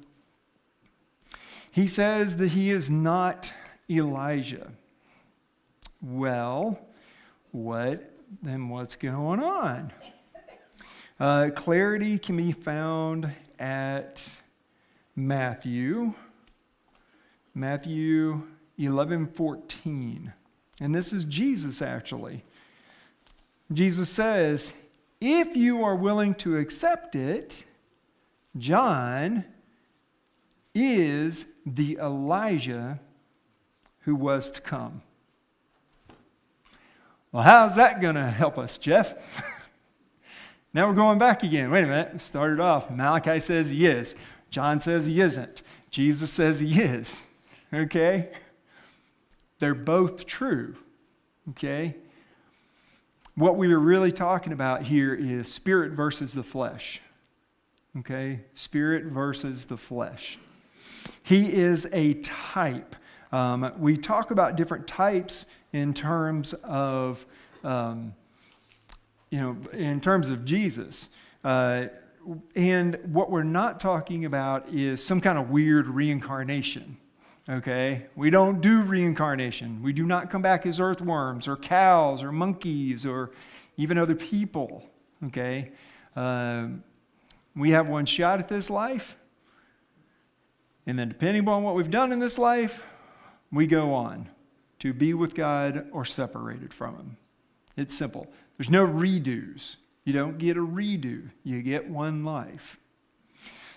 He 1.72 1.88
says 1.88 2.37
that 2.37 2.50
he 2.50 2.70
is 2.70 2.88
not 2.88 3.52
Elijah. 3.90 4.70
Well, 6.00 6.79
what 7.50 8.12
then 8.44 8.68
what's 8.68 8.94
going 8.94 9.42
on? 9.42 9.92
Uh, 11.18 11.50
clarity 11.52 12.20
can 12.20 12.37
be 12.37 12.52
found 12.52 13.33
at 13.59 14.37
Matthew, 15.16 16.14
Matthew 17.57 18.46
11 18.79 19.26
14. 19.26 20.33
And 20.81 20.94
this 20.94 21.12
is 21.12 21.24
Jesus 21.24 21.83
actually. 21.83 22.44
Jesus 23.72 24.09
says, 24.09 24.72
If 25.20 25.57
you 25.57 25.83
are 25.83 25.96
willing 25.96 26.35
to 26.37 26.59
accept 26.59 27.16
it, 27.16 27.64
John 28.57 29.44
is 30.74 31.55
the 31.64 31.98
Elijah 32.00 33.00
who 34.00 34.14
was 34.14 34.50
to 34.50 34.61
come. 34.61 35.02
Well, 37.33 37.42
how's 37.42 37.76
that 37.76 38.00
going 38.00 38.14
to 38.14 38.26
help 38.26 38.59
us, 38.59 38.79
Jeff? 38.79 39.14
now 40.74 40.88
we're 40.88 40.94
going 40.94 41.18
back 41.18 41.42
again. 41.42 41.70
Wait 41.70 41.85
a 41.85 41.87
minute. 41.87 42.20
Started 42.20 42.61
off. 42.61 42.90
Malachi 42.90 43.40
says 43.40 43.70
he 43.70 43.87
is. 43.87 44.14
John 44.50 44.81
says 44.81 45.07
he 45.07 45.20
isn't. 45.20 45.62
Jesus 45.90 46.33
says 46.33 46.61
he 46.61 46.81
is. 46.81 47.31
Okay? 47.74 48.31
They're 49.59 49.74
both 49.74 50.24
true. 50.24 50.76
Okay? 51.50 51.96
What 53.37 53.57
we 53.57 53.70
are 53.75 53.79
really 53.79 54.12
talking 54.12 54.55
about 54.55 54.83
here 54.83 55.14
is 55.14 55.53
spirit 55.53 55.92
versus 55.92 56.33
the 56.33 56.42
flesh. 56.42 57.03
Okay? 57.99 58.40
Spirit 58.55 59.05
versus 59.05 59.66
the 59.66 59.77
flesh. 59.77 60.38
He 61.22 61.53
is 61.53 61.87
a 61.92 62.14
type. 62.14 62.96
Um, 63.33 63.70
we 63.79 63.99
talk 63.99 64.31
about 64.31 64.57
different 64.57 64.87
types 64.87 65.44
in 65.75 65.92
terms 65.92 66.55
of, 66.64 67.27
um, 67.62 68.14
you 69.29 69.38
know, 69.38 69.57
in 69.70 70.01
terms 70.01 70.31
of 70.31 70.46
Jesus. 70.46 71.11
Uh, 71.44 71.88
and 72.55 72.99
what 73.12 73.31
we're 73.31 73.42
not 73.42 73.81
talking 73.81 74.25
about 74.25 74.66
is 74.70 75.05
some 75.05 75.20
kind 75.20 75.38
of 75.38 75.51
weird 75.51 75.88
reincarnation. 75.88 76.96
Okay? 77.48 78.06
We 78.16 78.30
don't 78.30 78.61
do 78.61 78.82
reincarnation. 78.82 79.82
We 79.82 79.92
do 79.92 80.04
not 80.04 80.30
come 80.30 80.42
back 80.42 80.66
as 80.66 80.80
earthworms 80.80 81.46
or 81.46 81.56
cows 81.56 82.24
or 82.24 82.32
monkeys 82.32 83.06
or 83.06 83.30
even 83.76 83.98
other 83.98 84.14
people. 84.14 84.88
Okay? 85.26 85.70
Uh, 86.14 86.68
we 87.54 87.70
have 87.70 87.88
one 87.88 88.06
shot 88.06 88.40
at 88.40 88.48
this 88.48 88.68
life. 88.68 89.16
And 90.87 90.98
then, 90.98 91.09
depending 91.09 91.42
upon 91.42 91.62
what 91.62 91.74
we've 91.74 91.90
done 91.90 92.12
in 92.12 92.20
this 92.20 92.38
life, 92.38 92.85
we 93.50 93.66
go 93.66 93.92
on 93.92 94.28
to 94.78 94.92
be 94.92 95.14
with 95.14 95.35
God 95.35 95.88
or 95.90 96.04
separated 96.04 96.72
from 96.72 96.96
Him. 96.96 97.16
It's 97.76 97.94
simple. 97.94 98.28
There's 98.56 98.70
no 98.70 98.87
redos. 98.87 99.76
You 100.04 100.12
don't 100.12 100.38
get 100.38 100.56
a 100.56 100.61
redo, 100.61 101.30
you 101.42 101.62
get 101.62 101.88
one 101.88 102.24
life. 102.24 102.78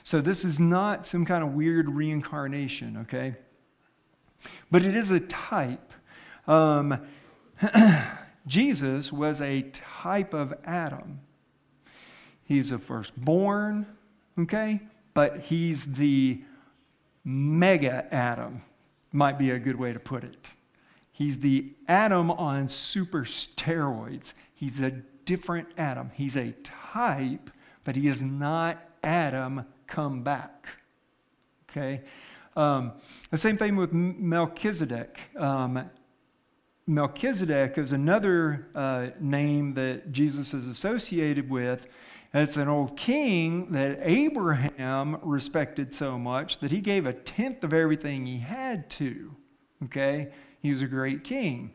So, 0.03 0.21
this 0.21 0.45
is 0.45 0.60
not 0.60 1.05
some 1.05 1.25
kind 1.25 1.43
of 1.43 1.53
weird 1.53 1.89
reincarnation, 1.89 2.97
okay? 2.97 3.36
But 4.71 4.84
it 4.84 4.95
is 4.95 5.12
a 5.12 5.19
type. 5.19 5.93
Um, 6.47 7.02
Jesus 8.47 9.12
was 9.12 9.41
a 9.41 9.62
type 9.62 10.34
of 10.34 10.54
Adam. 10.65 11.19
He's 12.43 12.71
a 12.71 12.78
firstborn, 12.78 13.86
okay? 14.38 14.82
But 15.13 15.41
he's 15.41 15.95
the 15.95 16.41
mega 17.23 18.08
Adam, 18.13 18.63
might 19.12 19.38
be 19.38 19.52
a 19.52 19.60
good 19.60 19.75
way 19.75 19.93
to 19.93 19.99
put 19.99 20.23
it. 20.23 20.54
He's 21.12 21.39
the 21.39 21.73
Adam 21.88 22.32
on 22.32 22.69
super 22.69 23.23
steroids. 23.23 24.34
He's 24.54 24.80
a 24.80 24.91
different 25.25 25.67
Adam. 25.78 26.12
He's 26.13 26.38
a 26.38 26.54
type, 26.63 27.52
but 27.84 27.95
he 27.95 28.08
is 28.08 28.23
not 28.23 28.78
Adam 29.04 29.65
come 29.86 30.23
back. 30.23 30.67
Okay? 31.69 32.02
Um, 32.55 32.93
the 33.31 33.38
same 33.38 33.57
thing 33.57 33.75
with 33.75 33.93
Melchizedek. 33.93 35.19
Um, 35.38 35.89
Melchizedek 36.88 37.77
is 37.77 37.91
another 37.91 38.67
uh, 38.73 39.09
name 39.19 39.75
that 39.75 40.12
Jesus 40.12 40.53
is 40.53 40.67
associated 40.67 41.49
with. 41.49 41.88
It's 42.33 42.57
an 42.57 42.67
old 42.67 42.97
king 42.97 43.71
that 43.71 43.99
Abraham 44.01 45.19
respected 45.21 45.93
so 45.93 46.17
much 46.17 46.59
that 46.59 46.71
he 46.71 46.79
gave 46.79 47.05
a 47.05 47.13
tenth 47.13 47.63
of 47.63 47.73
everything 47.73 48.25
he 48.25 48.39
had 48.39 48.89
to. 48.91 49.35
Okay? 49.85 50.29
He 50.62 50.71
was 50.71 50.81
a 50.81 50.88
great 50.88 51.23
king. 51.23 51.73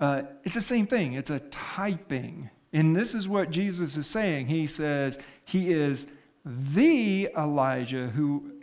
Uh, 0.00 0.22
it's 0.42 0.54
the 0.54 0.60
same 0.60 0.86
thing, 0.86 1.14
it's 1.14 1.30
a 1.30 1.40
typing. 1.40 2.50
And 2.72 2.94
this 2.94 3.14
is 3.14 3.28
what 3.28 3.50
Jesus 3.50 3.96
is 3.96 4.08
saying. 4.08 4.48
He 4.48 4.66
says 4.66 5.18
he 5.44 5.72
is 5.72 6.08
the 6.44 7.30
Elijah 7.36 8.08
who, 8.08 8.53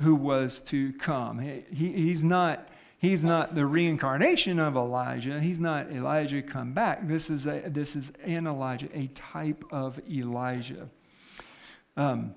who 0.00 0.14
was 0.14 0.60
to 0.60 0.92
come. 0.94 1.38
He, 1.38 1.64
he, 1.72 1.92
he's, 1.92 2.24
not, 2.24 2.68
he's 2.98 3.24
not 3.24 3.54
the 3.54 3.66
reincarnation 3.66 4.58
of 4.58 4.76
Elijah. 4.76 5.40
He's 5.40 5.60
not 5.60 5.90
Elijah 5.90 6.42
come 6.42 6.72
back. 6.72 7.06
This 7.06 7.30
is, 7.30 7.46
a, 7.46 7.62
this 7.66 7.94
is 7.94 8.10
an 8.24 8.46
Elijah, 8.46 8.88
a 8.94 9.08
type 9.08 9.64
of 9.70 10.00
Elijah. 10.10 10.88
Um, 11.96 12.34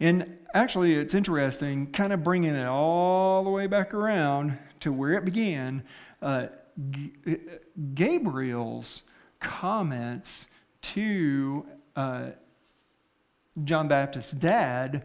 and 0.00 0.38
actually, 0.54 0.94
it's 0.94 1.14
interesting, 1.14 1.90
kind 1.90 2.12
of 2.12 2.22
bringing 2.22 2.54
it 2.54 2.66
all 2.66 3.42
the 3.44 3.50
way 3.50 3.66
back 3.66 3.92
around 3.94 4.58
to 4.80 4.92
where 4.92 5.12
it 5.12 5.24
began. 5.24 5.84
Uh, 6.22 6.46
G- 6.90 7.12
Gabriel's 7.94 9.04
comments 9.40 10.48
to 10.82 11.66
uh, 11.96 12.30
John 13.64 13.88
Baptist's 13.88 14.32
dad 14.32 15.02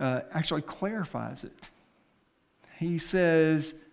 uh, 0.00 0.22
actually 0.32 0.62
clarifies 0.62 1.44
it. 1.44 1.70
He 2.78 2.98
says 2.98 3.84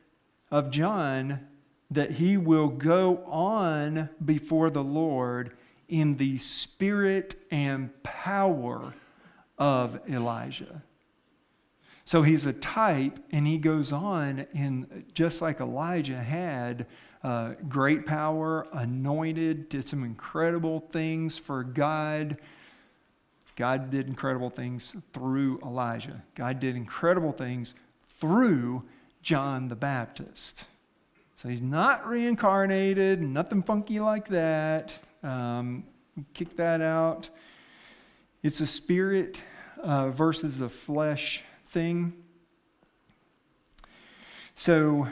of 0.50 0.72
John 0.72 1.42
that 1.92 2.12
he 2.12 2.38
will 2.38 2.70
go 2.70 3.24
on 3.26 4.10
before 4.24 4.70
the 4.70 4.84
Lord 4.84 5.52
in 5.88 6.16
the 6.18 6.38
spirit 6.38 7.36
and 7.52 7.92
power 8.04 8.94
of 9.58 10.00
Elijah. 10.10 10.82
So 12.06 12.22
he's 12.22 12.46
a 12.46 12.54
type, 12.54 13.20
and 13.32 13.46
he 13.46 13.58
goes 13.58 13.92
on, 13.92 14.48
and 14.54 15.06
just 15.14 15.42
like 15.42 15.60
Elijah 15.60 16.18
had 16.18 16.86
uh, 17.22 17.56
great 17.68 18.06
power, 18.06 18.66
anointed, 18.72 19.68
did 19.68 19.86
some 19.86 20.04
incredible 20.04 20.80
things 20.80 21.38
for 21.38 21.64
God. 21.64 22.38
God 23.58 23.90
did 23.90 24.08
incredible 24.08 24.52
things 24.52 24.96
through 25.14 25.60
Elijah. 25.64 26.24
God 26.36 26.60
did 26.60 26.76
incredible 26.76 27.32
things 27.32 27.74
through 28.06 28.84
John 29.24 29.68
the 29.68 29.76
Baptist. 29.76 30.68
So 31.34 31.50
he's 31.50 31.62
not 31.62 32.08
reincarnated, 32.08 33.20
nothing 33.22 33.64
funky 33.64 34.00
like 34.00 34.28
that. 34.30 35.00
Um, 35.24 35.86
kick 36.36 36.56
that 36.58 36.82
out. 36.82 37.30
It's 38.44 38.62
a 38.62 38.68
spirit 38.68 39.42
uh, 39.82 40.10
versus 40.10 40.60
the 40.60 40.70
flesh 40.70 41.44
thing. 41.66 42.14
So 44.54 45.08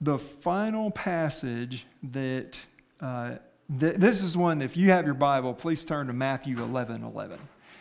the 0.00 0.18
final 0.18 0.90
passage 0.90 1.86
that, 2.02 2.66
uh, 3.00 3.36
th- 3.78 3.96
this 3.96 4.22
is 4.22 4.36
one 4.36 4.60
if 4.60 4.76
you 4.76 4.90
have 4.90 5.04
your 5.04 5.14
Bible, 5.14 5.54
please 5.54 5.84
turn 5.84 6.08
to 6.08 6.12
Matthew 6.12 6.60
11 6.60 7.04
11. 7.04 7.38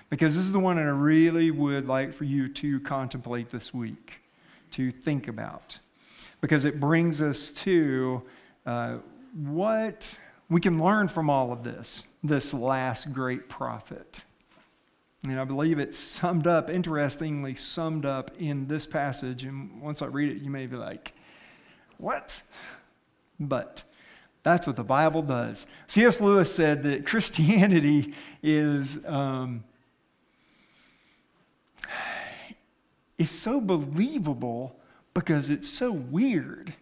Because 0.09 0.35
this 0.35 0.45
is 0.45 0.51
the 0.51 0.59
one 0.59 0.75
that 0.75 0.83
I 0.83 0.89
really 0.89 1.51
would 1.51 1.87
like 1.87 2.13
for 2.13 2.23
you 2.23 2.47
to 2.47 2.79
contemplate 2.81 3.49
this 3.49 3.73
week, 3.73 4.21
to 4.71 4.91
think 4.91 5.27
about 5.27 5.79
because 6.45 6.63
it 6.63 6.79
brings 6.79 7.23
us 7.23 7.49
to 7.49 8.21
uh, 8.67 8.97
what 9.33 10.15
we 10.47 10.61
can 10.61 10.77
learn 10.77 11.07
from 11.07 11.27
all 11.27 11.51
of 11.51 11.63
this, 11.63 12.05
this 12.23 12.53
last 12.53 13.11
great 13.11 13.49
prophet. 13.49 14.23
And 15.23 15.39
I 15.39 15.43
believe 15.43 15.79
it's 15.79 15.97
summed 15.97 16.45
up, 16.45 16.69
interestingly 16.69 17.55
summed 17.55 18.05
up 18.05 18.29
in 18.37 18.67
this 18.67 18.85
passage. 18.85 19.43
And 19.43 19.81
once 19.81 20.03
I 20.03 20.05
read 20.05 20.37
it, 20.37 20.43
you 20.43 20.51
may 20.51 20.67
be 20.67 20.75
like, 20.75 21.13
what? 21.97 22.43
But 23.39 23.81
that's 24.43 24.67
what 24.67 24.75
the 24.75 24.83
Bible 24.83 25.23
does. 25.23 25.65
C.S. 25.87 26.21
Lewis 26.21 26.53
said 26.53 26.83
that 26.83 27.05
Christianity 27.07 28.13
is, 28.43 29.03
um, 29.07 29.63
is 33.17 33.29
so 33.29 33.61
believable 33.61 34.79
because 35.13 35.49
it's 35.49 35.69
so 35.69 35.91
weird. 35.91 36.73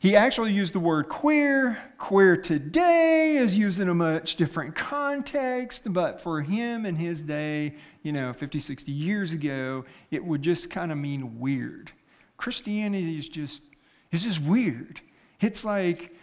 He 0.00 0.14
actually 0.14 0.52
used 0.52 0.74
the 0.74 0.80
word 0.80 1.08
queer. 1.08 1.76
Queer 1.98 2.36
today 2.36 3.36
is 3.36 3.56
used 3.56 3.80
in 3.80 3.88
a 3.88 3.94
much 3.94 4.36
different 4.36 4.76
context, 4.76 5.92
but 5.92 6.20
for 6.20 6.40
him 6.40 6.86
in 6.86 6.94
his 6.94 7.22
day, 7.22 7.74
you 8.04 8.12
know, 8.12 8.32
50, 8.32 8.60
60 8.60 8.92
years 8.92 9.32
ago, 9.32 9.84
it 10.12 10.24
would 10.24 10.40
just 10.42 10.70
kind 10.70 10.92
of 10.92 10.98
mean 10.98 11.40
weird. 11.40 11.90
Christianity 12.36 13.18
is 13.18 13.28
just, 13.28 13.64
it's 14.12 14.22
just 14.22 14.40
weird. 14.40 15.00
It's 15.40 15.64
like, 15.64 16.14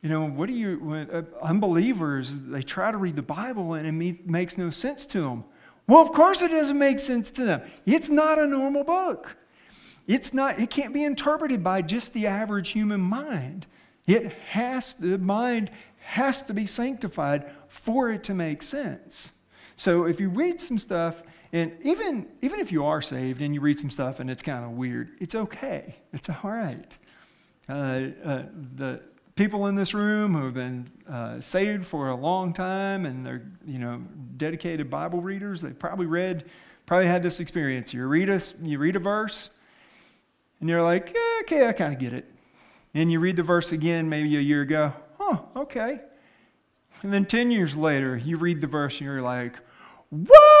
you 0.00 0.08
know, 0.08 0.24
what 0.24 0.46
do 0.46 0.54
you, 0.54 0.78
when, 0.78 1.10
uh, 1.10 1.24
unbelievers, 1.42 2.44
they 2.44 2.62
try 2.62 2.90
to 2.90 2.96
read 2.96 3.16
the 3.16 3.22
Bible 3.22 3.74
and 3.74 4.02
it 4.02 4.26
makes 4.26 4.56
no 4.56 4.70
sense 4.70 5.04
to 5.06 5.20
them. 5.20 5.44
Well, 5.88 6.02
of 6.02 6.12
course 6.12 6.42
it 6.42 6.52
doesn't 6.52 6.78
make 6.78 7.00
sense 7.00 7.30
to 7.32 7.44
them. 7.44 7.62
It's 7.86 8.10
not 8.10 8.38
a 8.38 8.46
normal 8.46 8.84
book. 8.84 9.36
It's 10.06 10.32
not, 10.32 10.60
it 10.60 10.70
can't 10.70 10.94
be 10.94 11.02
interpreted 11.02 11.64
by 11.64 11.82
just 11.82 12.12
the 12.12 12.26
average 12.26 12.70
human 12.70 13.00
mind. 13.00 13.66
It 14.06 14.32
has, 14.50 14.94
the 14.94 15.18
mind 15.18 15.70
has 15.98 16.42
to 16.42 16.54
be 16.54 16.66
sanctified 16.66 17.50
for 17.68 18.10
it 18.10 18.22
to 18.24 18.34
make 18.34 18.62
sense. 18.62 19.32
So 19.76 20.04
if 20.04 20.20
you 20.20 20.28
read 20.28 20.60
some 20.60 20.78
stuff, 20.78 21.22
and 21.52 21.72
even, 21.82 22.26
even 22.42 22.60
if 22.60 22.70
you 22.70 22.84
are 22.84 23.00
saved 23.00 23.40
and 23.40 23.54
you 23.54 23.60
read 23.60 23.78
some 23.78 23.90
stuff 23.90 24.20
and 24.20 24.30
it's 24.30 24.42
kind 24.42 24.64
of 24.64 24.72
weird, 24.72 25.10
it's 25.20 25.34
okay. 25.34 25.96
It's 26.12 26.28
all 26.28 26.50
right. 26.50 26.98
Uh, 27.68 27.72
uh, 28.24 28.42
the 28.76 29.02
people 29.38 29.66
in 29.66 29.76
this 29.76 29.94
room 29.94 30.34
who 30.34 30.44
have 30.46 30.54
been 30.54 30.90
uh, 31.08 31.40
saved 31.40 31.86
for 31.86 32.08
a 32.08 32.16
long 32.16 32.52
time 32.52 33.06
and 33.06 33.24
they're, 33.24 33.46
you 33.64 33.78
know, 33.78 34.02
dedicated 34.36 34.90
Bible 34.90 35.20
readers, 35.20 35.60
they've 35.62 35.78
probably 35.78 36.06
read, 36.06 36.44
probably 36.86 37.06
had 37.06 37.22
this 37.22 37.38
experience. 37.38 37.94
You 37.94 38.04
read 38.08 38.28
a, 38.28 38.40
you 38.60 38.78
read 38.78 38.96
a 38.96 38.98
verse, 38.98 39.50
and 40.58 40.68
you're 40.68 40.82
like, 40.82 41.14
yeah, 41.14 41.40
okay, 41.42 41.68
I 41.68 41.72
kind 41.72 41.94
of 41.94 42.00
get 42.00 42.12
it. 42.12 42.26
And 42.94 43.12
you 43.12 43.20
read 43.20 43.36
the 43.36 43.44
verse 43.44 43.70
again 43.70 44.08
maybe 44.08 44.36
a 44.36 44.40
year 44.40 44.62
ago, 44.62 44.92
oh, 45.20 45.48
okay. 45.54 46.00
And 47.02 47.12
then 47.12 47.24
10 47.24 47.52
years 47.52 47.76
later, 47.76 48.16
you 48.16 48.38
read 48.38 48.60
the 48.60 48.66
verse 48.66 48.98
and 48.98 49.06
you're 49.06 49.22
like, 49.22 49.54
what? 50.10 50.57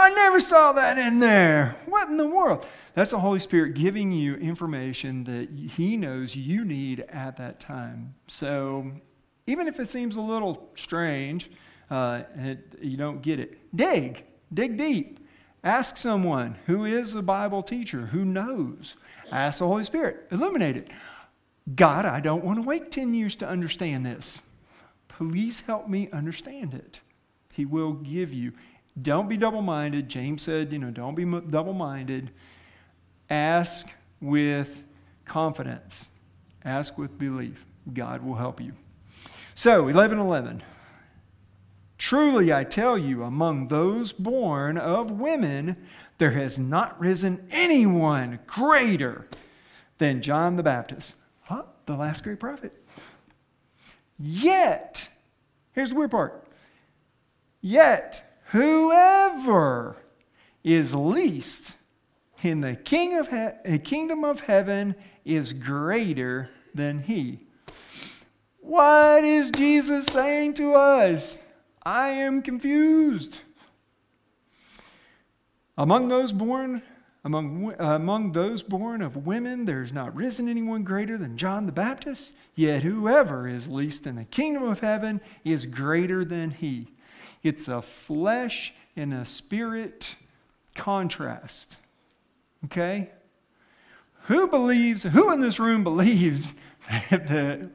I 0.00 0.08
never 0.10 0.40
saw 0.40 0.72
that 0.72 0.96
in 0.98 1.20
there. 1.20 1.76
What 1.86 2.08
in 2.08 2.16
the 2.16 2.26
world? 2.26 2.66
That's 2.94 3.10
the 3.10 3.18
Holy 3.18 3.38
Spirit 3.38 3.74
giving 3.74 4.12
you 4.12 4.34
information 4.36 5.24
that 5.24 5.50
He 5.50 5.96
knows 5.96 6.34
you 6.34 6.64
need 6.64 7.00
at 7.08 7.36
that 7.36 7.60
time. 7.60 8.14
So 8.26 8.90
even 9.46 9.68
if 9.68 9.78
it 9.78 9.88
seems 9.88 10.16
a 10.16 10.20
little 10.20 10.70
strange 10.74 11.50
uh, 11.90 12.22
and 12.34 12.48
it, 12.48 12.78
you 12.80 12.96
don't 12.96 13.20
get 13.20 13.40
it, 13.40 13.58
dig, 13.76 14.24
dig 14.52 14.76
deep. 14.76 15.20
Ask 15.62 15.98
someone 15.98 16.56
who 16.66 16.84
is 16.86 17.14
a 17.14 17.22
Bible 17.22 17.62
teacher, 17.62 18.06
who 18.06 18.24
knows. 18.24 18.96
Ask 19.30 19.58
the 19.58 19.66
Holy 19.66 19.84
Spirit. 19.84 20.26
Illuminate 20.30 20.76
it. 20.76 20.88
God, 21.74 22.06
I 22.06 22.20
don't 22.20 22.44
want 22.44 22.62
to 22.62 22.66
wait 22.66 22.90
10 22.90 23.12
years 23.12 23.36
to 23.36 23.48
understand 23.48 24.06
this. 24.06 24.48
Please 25.08 25.60
help 25.60 25.88
me 25.88 26.08
understand 26.10 26.72
it. 26.72 27.00
He 27.52 27.66
will 27.66 27.92
give 27.92 28.32
you. 28.32 28.52
Don't 29.00 29.28
be 29.28 29.36
double 29.36 29.62
minded. 29.62 30.08
James 30.08 30.42
said, 30.42 30.72
you 30.72 30.78
know, 30.78 30.90
don't 30.90 31.14
be 31.14 31.24
double 31.24 31.72
minded. 31.72 32.30
Ask 33.28 33.94
with 34.20 34.84
confidence, 35.24 36.10
ask 36.64 36.98
with 36.98 37.18
belief. 37.18 37.64
God 37.92 38.22
will 38.22 38.34
help 38.34 38.60
you. 38.60 38.72
So, 39.54 39.88
11 39.88 40.18
11. 40.18 40.62
Truly, 41.98 42.52
I 42.52 42.64
tell 42.64 42.96
you, 42.96 43.22
among 43.22 43.68
those 43.68 44.12
born 44.12 44.78
of 44.78 45.10
women, 45.10 45.76
there 46.18 46.30
has 46.30 46.58
not 46.58 46.98
risen 46.98 47.46
anyone 47.50 48.38
greater 48.46 49.26
than 49.98 50.22
John 50.22 50.56
the 50.56 50.62
Baptist. 50.62 51.16
Huh? 51.42 51.64
The 51.84 51.96
last 51.96 52.24
great 52.24 52.40
prophet. 52.40 52.72
Yet, 54.18 55.10
here's 55.72 55.90
the 55.90 55.94
weird 55.94 56.10
part. 56.10 56.46
Yet, 57.60 58.29
whoever 58.50 59.96
is 60.62 60.94
least 60.94 61.74
in 62.42 62.60
the 62.60 62.76
king 62.76 63.18
of 63.18 63.28
he- 63.28 63.78
kingdom 63.78 64.24
of 64.24 64.40
heaven 64.40 64.94
is 65.24 65.52
greater 65.52 66.48
than 66.74 67.02
he. 67.02 67.40
What 68.60 69.24
is 69.24 69.50
Jesus 69.50 70.06
saying 70.06 70.54
to 70.54 70.74
us? 70.74 71.46
I 71.82 72.08
am 72.08 72.42
confused. 72.42 73.40
Among 75.76 76.08
those 76.08 76.32
born 76.32 76.82
among, 77.24 77.74
among 77.78 78.32
those 78.32 78.62
born 78.62 79.02
of 79.02 79.26
women, 79.26 79.66
there's 79.66 79.92
not 79.92 80.16
risen 80.16 80.48
anyone 80.48 80.84
greater 80.84 81.18
than 81.18 81.36
John 81.36 81.66
the 81.66 81.72
Baptist, 81.72 82.34
yet 82.54 82.82
whoever 82.82 83.46
is 83.46 83.68
least 83.68 84.06
in 84.06 84.16
the 84.16 84.24
kingdom 84.24 84.62
of 84.62 84.80
heaven 84.80 85.20
is 85.44 85.66
greater 85.66 86.24
than 86.24 86.50
he. 86.50 86.88
It's 87.42 87.68
a 87.68 87.82
flesh 87.82 88.74
and 88.96 89.14
a 89.14 89.24
spirit 89.24 90.16
contrast. 90.74 91.78
Okay? 92.66 93.10
Who 94.24 94.48
believes, 94.48 95.02
who 95.02 95.32
in 95.32 95.40
this 95.40 95.58
room 95.58 95.82
believes 95.82 96.54
that 97.10 97.70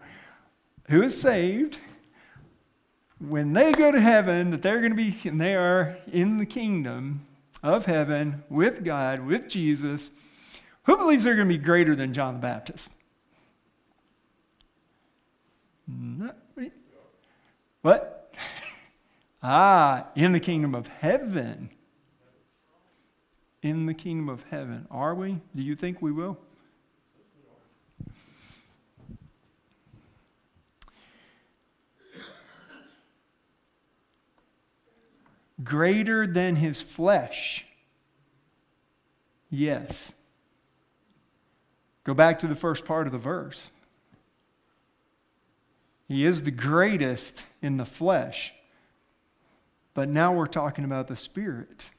who 0.89 1.01
is 1.01 1.19
saved 1.19 1.79
when 3.19 3.53
they 3.53 3.71
go 3.71 3.91
to 3.91 3.99
heaven, 3.99 4.51
that 4.51 4.61
they're 4.61 4.79
going 4.79 4.95
to 4.95 4.97
be, 4.97 5.17
and 5.27 5.39
they 5.39 5.55
are 5.55 5.97
in 6.11 6.37
the 6.37 6.45
kingdom 6.45 7.25
of 7.63 7.85
heaven 7.85 8.43
with 8.49 8.83
God, 8.83 9.25
with 9.25 9.49
Jesus, 9.49 10.11
who 10.83 10.97
believes 10.97 11.23
they're 11.23 11.35
going 11.35 11.47
to 11.47 11.57
be 11.57 11.63
greater 11.63 11.95
than 11.95 12.13
John 12.13 12.35
the 12.35 12.39
Baptist? 12.39 13.01
What? 17.81 18.14
Ah, 19.41 20.07
in 20.15 20.31
the 20.31 20.39
kingdom 20.39 20.75
of 20.75 20.87
heaven. 20.87 21.69
In 23.61 23.85
the 23.85 23.93
kingdom 23.93 24.29
of 24.29 24.43
heaven. 24.49 24.87
Are 24.91 25.15
we? 25.15 25.41
Do 25.55 25.61
you 25.61 25.75
think 25.75 26.01
we 26.01 26.11
will? 26.11 26.37
greater 35.63 36.27
than 36.27 36.55
his 36.57 36.81
flesh? 36.81 37.65
Yes. 39.49 40.21
Go 42.03 42.13
back 42.13 42.39
to 42.39 42.47
the 42.47 42.55
first 42.55 42.85
part 42.85 43.07
of 43.07 43.13
the 43.13 43.19
verse. 43.19 43.71
He 46.07 46.25
is 46.25 46.43
the 46.43 46.51
greatest 46.51 47.43
in 47.61 47.77
the 47.77 47.85
flesh. 47.85 48.53
But 49.95 50.09
now 50.09 50.31
we're 50.31 50.45
talking 50.45 50.85
about 50.85 51.07
the 51.07 51.15
Spirit. 51.15 51.89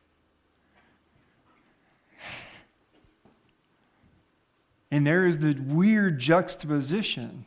And 4.92 5.04
there 5.04 5.26
is 5.26 5.38
the 5.38 5.54
weird 5.60 6.20
juxtaposition 6.20 7.46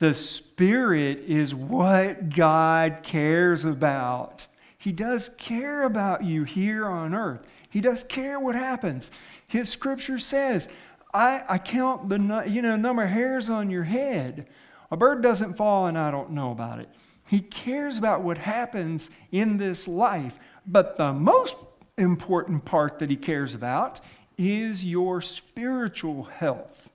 the 0.00 0.14
Spirit 0.14 1.20
is 1.26 1.54
what 1.54 2.30
God 2.30 3.00
cares 3.02 3.66
about. 3.66 4.46
He 4.76 4.92
does 4.92 5.28
care 5.28 5.82
about 5.82 6.24
you 6.24 6.44
here 6.44 6.86
on 6.86 7.14
earth. 7.14 7.46
He 7.68 7.82
does 7.82 8.02
care 8.02 8.40
what 8.40 8.54
happens. 8.54 9.10
His 9.46 9.68
scripture 9.68 10.18
says, 10.18 10.70
I, 11.12 11.42
I 11.46 11.58
count 11.58 12.08
the 12.08 12.44
you 12.48 12.62
know 12.62 12.76
number 12.76 13.02
of 13.02 13.10
hairs 13.10 13.50
on 13.50 13.70
your 13.70 13.84
head. 13.84 14.48
A 14.90 14.96
bird 14.96 15.22
doesn't 15.22 15.58
fall 15.58 15.86
and 15.86 15.98
I 15.98 16.10
don't 16.10 16.30
know 16.30 16.50
about 16.50 16.78
it. 16.78 16.88
He 17.30 17.38
cares 17.40 17.96
about 17.96 18.22
what 18.22 18.38
happens 18.38 19.08
in 19.30 19.56
this 19.56 19.86
life. 19.86 20.36
But 20.66 20.96
the 20.96 21.12
most 21.12 21.56
important 21.96 22.64
part 22.64 22.98
that 22.98 23.08
he 23.08 23.14
cares 23.14 23.54
about 23.54 24.00
is 24.36 24.84
your 24.84 25.20
spiritual 25.20 26.24
health. 26.24 26.90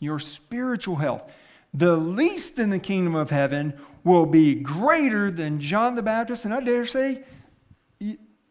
Your 0.00 0.18
spiritual 0.18 0.96
health. 0.96 1.32
The 1.72 1.96
least 1.96 2.58
in 2.58 2.70
the 2.70 2.80
kingdom 2.80 3.14
of 3.14 3.30
heaven 3.30 3.72
will 4.02 4.26
be 4.26 4.56
greater 4.56 5.30
than 5.30 5.60
John 5.60 5.94
the 5.94 6.02
Baptist, 6.02 6.44
and 6.44 6.52
I 6.52 6.58
dare 6.58 6.86
say 6.86 7.22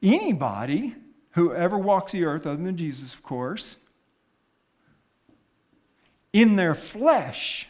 anybody 0.01 0.95
who 1.31 1.53
ever 1.53 1.77
walks 1.77 2.13
the 2.13 2.23
earth, 2.23 2.47
other 2.47 2.63
than 2.63 2.77
Jesus, 2.77 3.13
of 3.13 3.21
course, 3.21 3.75
in 6.31 6.55
their 6.55 6.73
flesh, 6.73 7.67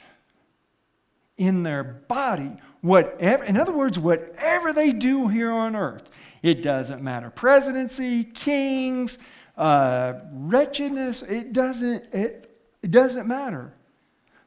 in 1.38 1.64
their 1.64 1.84
body, 1.84 2.52
whatever, 2.82 3.44
in 3.44 3.58
other 3.58 3.74
words, 3.74 4.00
whatever 4.00 4.72
they 4.72 4.92
do 4.92 5.28
here 5.28 5.52
on 5.52 5.76
earth, 5.76 6.10
it 6.42 6.62
doesn't 6.62 7.02
matter. 7.02 7.30
Presidency, 7.30 8.24
kings, 8.24 9.20
uh, 9.58 10.14
wretchedness, 10.32 11.22
it 11.24 11.54
doesn't, 11.54 12.14
it, 12.14 12.58
it 12.82 12.92
doesn't 12.92 13.28
matter. 13.28 13.74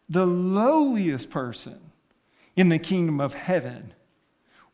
The 0.08 0.26
lowliest 0.26 1.28
person 1.28 1.78
in 2.56 2.70
the 2.70 2.78
kingdom 2.78 3.20
of 3.20 3.34
heaven 3.34 3.92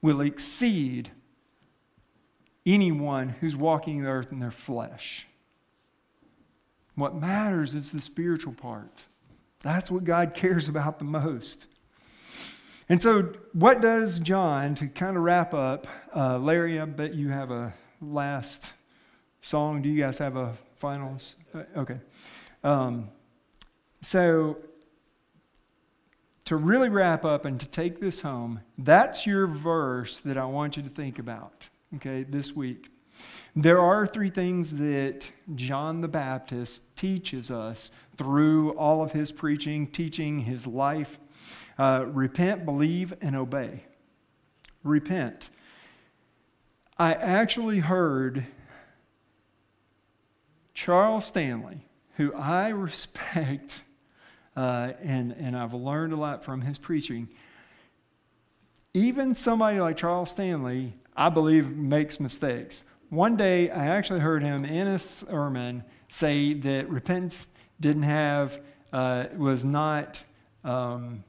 will 0.01 0.21
exceed 0.21 1.11
anyone 2.65 3.31
who's 3.41 3.57
walking 3.57 4.03
the 4.03 4.09
earth 4.09 4.33
in 4.33 4.39
their 4.39 4.51
flesh. 4.51 5.27
What 6.95 7.15
matters 7.15 7.75
is 7.75 7.91
the 7.91 8.01
spiritual 8.01 8.53
part. 8.53 9.05
That's 9.61 9.91
what 9.91 10.05
God 10.05 10.35
cares 10.35 10.69
about 10.69 10.99
the 10.99 11.05
most. 11.05 11.67
And 12.89 13.01
so, 13.03 13.33
what 13.53 13.81
does 13.81 14.19
John, 14.19 14.75
to 14.75 14.89
kind 14.89 15.17
of 15.17 15.23
wrap 15.23 15.55
up, 15.55 15.87
uh, 16.15 16.39
Larry, 16.39 16.79
I 16.79 16.85
bet 16.85 17.15
you 17.15 17.31
have 17.31 17.51
a 17.51 17.73
last 18.03 18.73
song. 19.41 19.81
Do 19.81 19.89
you 19.89 20.01
guys 20.03 20.19
have 20.19 20.37
a 20.37 20.53
final? 20.77 21.17
Uh, 21.55 21.63
okay. 21.77 21.99
Um, 22.63 23.09
so, 24.03 24.59
to 26.45 26.57
really 26.57 26.91
wrap 26.91 27.25
up 27.25 27.47
and 27.47 27.59
to 27.59 27.67
take 27.67 28.01
this 28.01 28.21
home, 28.21 28.61
that's 28.77 29.27
your 29.27 29.47
verse 29.47 30.21
that 30.21 30.37
I 30.37 30.45
want 30.45 30.77
you 30.77 30.83
to 30.83 30.91
think 30.91 31.19
about, 31.19 31.71
okay, 31.97 32.23
this 32.23 32.55
week. 32.55 32.91
There 33.57 33.81
are 33.81 34.07
three 34.07 34.29
things 34.29 34.77
that 34.77 35.31
John 35.55 36.01
the 36.01 36.09
Baptist 36.09 36.97
teaches 36.97 37.51
us 37.51 37.93
through 38.17 38.73
all 38.73 39.03
of 39.03 39.13
his 39.13 39.33
preaching, 39.33 39.87
teaching, 39.87 40.41
his 40.41 40.67
life. 40.67 41.19
Uh, 41.79 42.05
repent, 42.07 42.65
believe, 42.65 43.15
and 43.21 43.35
obey. 43.35 43.85
Repent. 44.83 45.51
I 46.99 47.15
actually 47.15 47.81
heard 47.81 48.47
Charles 50.73 51.25
Stanley, 51.25 51.87
who 52.17 52.33
I 52.35 52.69
respect 52.71 53.83
uh, 54.57 54.93
and, 55.03 55.33
and 55.33 55.57
I've 55.57 55.75
learned 55.75 56.13
a 56.13 56.17
lot 56.17 56.45
from 56.45 56.61
his 56.61 56.79
preaching. 56.79 57.29
Even 58.93 59.35
somebody 59.35 59.81
like 59.81 59.97
Charles 59.97 60.31
Stanley, 60.31 60.95
I 61.17 61.29
believe, 61.29 61.77
makes 61.77 62.21
mistakes. 62.21 62.85
One 63.11 63.37
day, 63.37 63.71
I 63.71 63.87
actually 63.87 64.21
heard 64.21 64.43
him 64.43 64.65
in 64.65 64.87
a 64.87 64.99
sermon 64.99 65.85
say 66.09 66.55
that 66.55 66.89
repentance 66.89 67.49
didn't 67.81 68.05
have, 68.05 68.61
uh, 68.93 69.27
was 69.37 69.65
not 69.65 70.23
um, 70.63 71.25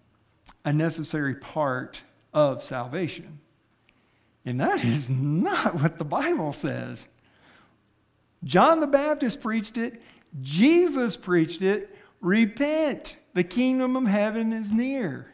a 0.65 0.73
necessary 0.73 1.35
part 1.35 2.03
of 2.33 2.61
salvation. 2.61 3.39
And 4.45 4.59
that 4.59 4.83
is 4.83 5.09
not 5.09 5.75
what 5.81 5.97
the 5.97 6.05
Bible 6.05 6.51
says. 6.51 7.07
John 8.43 8.79
the 8.79 8.87
Baptist 8.87 9.41
preached 9.41 9.77
it, 9.77 10.01
Jesus 10.41 11.15
preached 11.15 11.61
it, 11.61 11.95
Repent, 12.21 13.17
the 13.33 13.43
kingdom 13.43 13.95
of 13.95 14.05
heaven 14.05 14.51
is 14.51 14.71
near. 14.71 15.31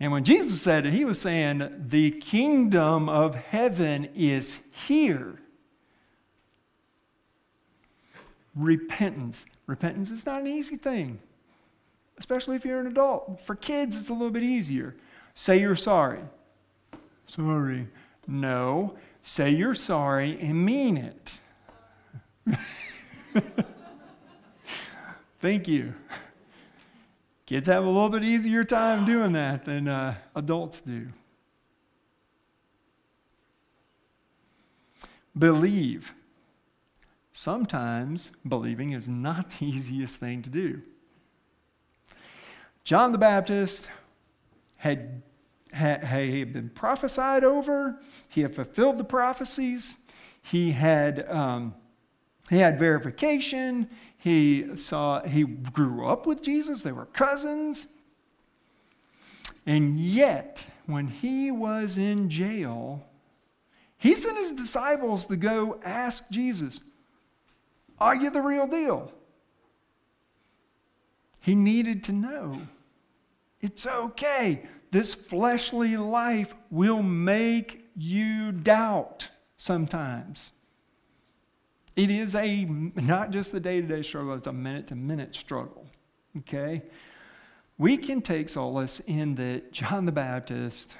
And 0.00 0.10
when 0.10 0.24
Jesus 0.24 0.60
said 0.60 0.84
it, 0.86 0.92
he 0.92 1.04
was 1.04 1.20
saying, 1.20 1.86
The 1.88 2.10
kingdom 2.10 3.08
of 3.08 3.34
heaven 3.34 4.08
is 4.14 4.66
here. 4.72 5.38
Repentance. 8.54 9.46
Repentance 9.66 10.10
is 10.10 10.26
not 10.26 10.40
an 10.40 10.48
easy 10.48 10.76
thing, 10.76 11.20
especially 12.18 12.56
if 12.56 12.64
you're 12.64 12.80
an 12.80 12.86
adult. 12.86 13.40
For 13.40 13.54
kids, 13.54 13.96
it's 13.96 14.08
a 14.08 14.12
little 14.12 14.30
bit 14.30 14.42
easier. 14.42 14.96
Say 15.34 15.60
you're 15.60 15.74
sorry. 15.74 16.20
Sorry. 17.26 17.88
No. 18.26 18.96
Say 19.22 19.50
you're 19.50 19.74
sorry 19.74 20.38
and 20.40 20.64
mean 20.64 20.96
it. 20.96 21.38
Thank 25.40 25.68
you. 25.68 25.94
Kids 27.46 27.66
have 27.66 27.84
a 27.84 27.88
little 27.88 28.08
bit 28.08 28.24
easier 28.24 28.64
time 28.64 29.04
doing 29.04 29.32
that 29.32 29.64
than 29.64 29.88
uh, 29.88 30.14
adults 30.34 30.80
do. 30.80 31.08
Believe. 35.36 36.14
Sometimes 37.32 38.30
believing 38.46 38.92
is 38.92 39.08
not 39.08 39.50
the 39.50 39.66
easiest 39.66 40.20
thing 40.20 40.42
to 40.42 40.50
do. 40.50 40.82
John 42.84 43.12
the 43.12 43.18
Baptist 43.18 43.88
had, 44.76 45.22
had, 45.72 46.02
had 46.04 46.52
been 46.52 46.70
prophesied 46.70 47.44
over, 47.44 48.00
he 48.28 48.42
had 48.42 48.54
fulfilled 48.54 48.98
the 48.98 49.04
prophecies, 49.04 49.98
he 50.42 50.72
had, 50.72 51.28
um, 51.30 51.74
he 52.50 52.58
had 52.58 52.78
verification, 52.78 53.88
he 54.18 54.76
saw 54.76 55.22
he 55.22 55.44
grew 55.44 56.06
up 56.06 56.26
with 56.26 56.42
Jesus, 56.42 56.82
they 56.82 56.92
were 56.92 57.06
cousins. 57.06 57.86
And 59.64 60.00
yet, 60.00 60.66
when 60.86 61.06
he 61.06 61.52
was 61.52 61.96
in 61.96 62.28
jail, 62.28 63.06
he 63.96 64.16
sent 64.16 64.36
his 64.36 64.52
disciples 64.52 65.26
to 65.26 65.36
go 65.36 65.78
ask 65.84 66.28
Jesus, 66.30 66.80
Are 68.00 68.16
you 68.16 68.30
the 68.30 68.42
real 68.42 68.66
deal? 68.66 69.12
He 71.40 71.54
needed 71.54 72.02
to 72.04 72.12
know 72.12 72.62
it's 73.62 73.86
okay. 73.86 74.64
This 74.90 75.14
fleshly 75.14 75.96
life 75.96 76.54
will 76.70 77.02
make 77.02 77.88
you 77.96 78.52
doubt 78.52 79.30
sometimes. 79.56 80.52
It 81.96 82.10
is 82.10 82.34
a 82.34 82.64
not 82.64 83.30
just 83.30 83.52
the 83.52 83.60
day-to-day 83.60 84.02
struggle, 84.02 84.34
it's 84.34 84.46
a 84.46 84.52
minute-to-minute 84.52 85.34
struggle. 85.34 85.86
Okay? 86.38 86.82
We 87.78 87.96
can 87.96 88.20
take 88.20 88.48
solace 88.48 89.00
in 89.00 89.34
that 89.36 89.72
John 89.72 90.06
the 90.06 90.12
Baptist, 90.12 90.96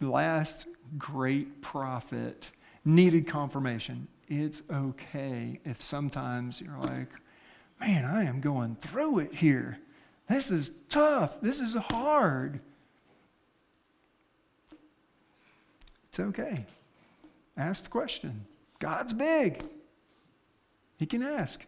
the 0.00 0.10
last 0.10 0.66
great 0.98 1.62
prophet, 1.62 2.52
needed 2.84 3.26
confirmation. 3.26 4.08
It's 4.28 4.62
okay 4.70 5.60
if 5.64 5.80
sometimes 5.82 6.60
you're 6.60 6.78
like, 6.78 7.08
man, 7.80 8.04
I 8.04 8.24
am 8.24 8.40
going 8.40 8.76
through 8.76 9.20
it 9.20 9.34
here. 9.34 9.78
This 10.32 10.50
is 10.50 10.72
tough. 10.88 11.42
This 11.42 11.60
is 11.60 11.74
hard. 11.74 12.60
It's 16.08 16.18
okay. 16.18 16.64
Ask 17.54 17.84
the 17.84 17.90
question. 17.90 18.46
God's 18.78 19.12
big. 19.12 19.62
He 20.96 21.04
can 21.04 21.22
ask. 21.22 21.66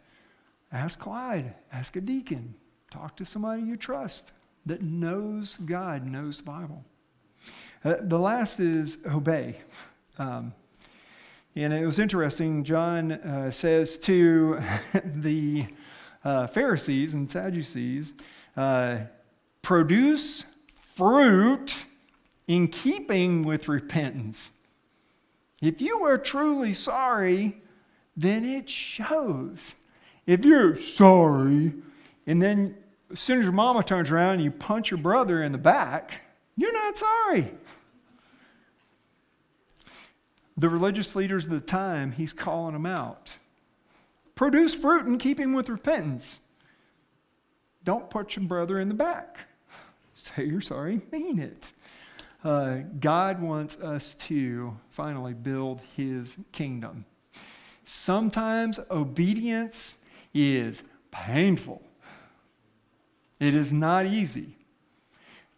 Ask 0.73 0.99
Clyde, 0.99 1.55
ask 1.73 1.95
a 1.95 2.01
deacon, 2.01 2.55
talk 2.91 3.17
to 3.17 3.25
somebody 3.27 3.63
you 3.63 3.77
trust 3.77 4.33
that 4.67 4.83
knows 4.83 5.57
God, 5.57 6.07
knows 6.07 6.39
the 6.39 6.45
Bible. 6.45 6.85
Uh, 7.85 7.97
the 8.01 8.19
last 8.19 8.61
is 8.61 8.99
obey. 9.07 9.57
Um, 10.19 10.55
and 11.55 11.73
it 11.73 11.85
was 11.85 11.99
interesting, 11.99 12.65
John 12.65 13.13
uh, 13.13 13.51
says 13.51 13.99
to 13.99 14.59
the 15.05 15.67
uh, 16.25 16.47
Pharisees 16.47 17.13
and 17.13 17.31
Sadducees, 17.31 18.15
uh, 18.57 18.99
produce 19.63 20.45
fruit 20.75 21.85
in 22.47 22.69
keeping 22.69 23.43
with 23.43 23.69
repentance. 23.69 24.53
If 25.63 25.81
you 25.81 26.05
are 26.05 26.19
truly 26.19 26.75
sorry, 26.75 27.63
then 28.17 28.45
it 28.45 28.69
shows. 28.69 29.77
If 30.27 30.45
you're 30.45 30.77
sorry, 30.77 31.73
and 32.27 32.43
then 32.43 32.77
as 33.11 33.21
soon 33.21 33.39
as 33.39 33.45
your 33.45 33.53
mama 33.53 33.83
turns 33.83 34.11
around 34.11 34.35
and 34.35 34.45
you 34.45 34.51
punch 34.51 34.91
your 34.91 34.99
brother 34.99 35.43
in 35.43 35.53
the 35.53 35.59
back, 35.59 36.21
you're 36.57 36.73
not 36.73 36.97
sorry. 36.97 37.53
The 40.57 40.69
religious 40.69 41.17
leaders 41.17 41.47
of 41.47 41.51
the 41.51 41.61
time, 41.61 42.13
he's 42.13 42.33
calling 42.33 42.75
them 42.75 42.87
out. 42.87 43.37
produce 44.35 44.75
fruit 44.75 45.07
in 45.07 45.19
keeping 45.19 45.53
with 45.53 45.69
repentance. 45.69 46.41
Don't 47.85 48.09
put 48.09 48.37
your 48.37 48.47
brother 48.47 48.81
in 48.81 48.89
the 48.89 48.95
back. 48.95 49.39
Say 50.15 50.47
you're 50.47 50.61
sorry, 50.61 51.01
mean 51.13 51.39
it. 51.39 51.73
Uh, 52.43 52.81
God 53.01 53.41
wants 53.41 53.77
us 53.79 54.15
to 54.15 54.77
finally 54.91 55.33
build 55.33 55.83
his 55.97 56.39
kingdom. 56.53 57.07
Sometimes 57.85 58.81
obedience 58.91 59.99
is 60.33 60.83
painful, 61.11 61.83
it 63.39 63.55
is 63.55 63.73
not 63.73 64.07
easy. 64.07 64.57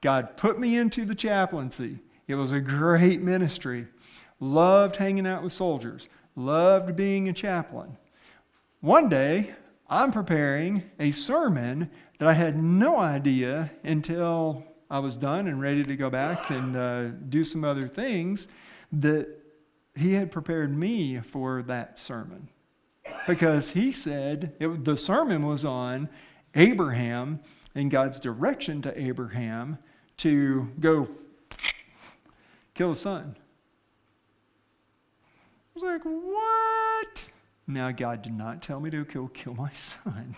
God 0.03 0.37
put 0.37 0.61
me 0.61 0.77
into 0.77 1.05
the 1.05 1.15
chaplaincy. 1.15 1.99
It 2.29 2.35
was 2.35 2.53
a 2.53 2.61
great 2.61 3.23
ministry. 3.23 3.87
Loved 4.39 4.97
hanging 4.97 5.27
out 5.27 5.43
with 5.43 5.53
soldiers, 5.53 6.09
loved 6.35 6.95
being 6.95 7.29
a 7.29 7.33
chaplain. 7.33 7.97
One 8.81 9.09
day, 9.09 9.55
I'm 9.89 10.13
preparing 10.13 10.83
a 10.99 11.13
sermon 11.13 11.91
that 12.19 12.29
I 12.29 12.33
had 12.33 12.57
no 12.57 12.99
idea 12.99 13.71
until 13.85 14.65
I 14.91 15.01
was 15.01 15.17
done 15.17 15.47
and 15.47 15.61
ready 15.61 15.83
to 15.83 15.97
go 15.97 16.11
back 16.11 16.51
and 16.51 16.77
uh, 16.77 17.09
do 17.09 17.43
some 17.45 17.65
other 17.65 17.89
things 17.89 18.49
that 18.93 19.29
he 19.95 20.15
had 20.15 20.31
prepared 20.31 20.77
me 20.77 21.21
for 21.21 21.63
that 21.63 21.99
sermon. 21.99 22.49
Because 23.27 23.71
he 23.71 23.93
said 23.93 24.55
it, 24.61 24.85
the 24.85 24.97
sermon 24.97 25.47
was 25.47 25.65
on 25.65 26.09
Abraham 26.55 27.41
and 27.75 27.91
God's 27.91 28.19
direction 28.19 28.83
to 28.83 29.01
Abraham 29.01 29.79
to 30.19 30.69
go 30.81 31.09
kill 32.75 32.91
his 32.91 33.01
son. 33.01 33.37
I 35.77 35.79
was 35.79 35.83
like, 35.83 36.03
what? 36.03 37.33
Now, 37.67 37.91
God 37.91 38.23
did 38.23 38.33
not 38.33 38.63
tell 38.63 38.81
me 38.81 38.91
to 38.91 39.05
go 39.05 39.29
kill 39.29 39.55
my 39.55 39.73
son. 39.73 40.37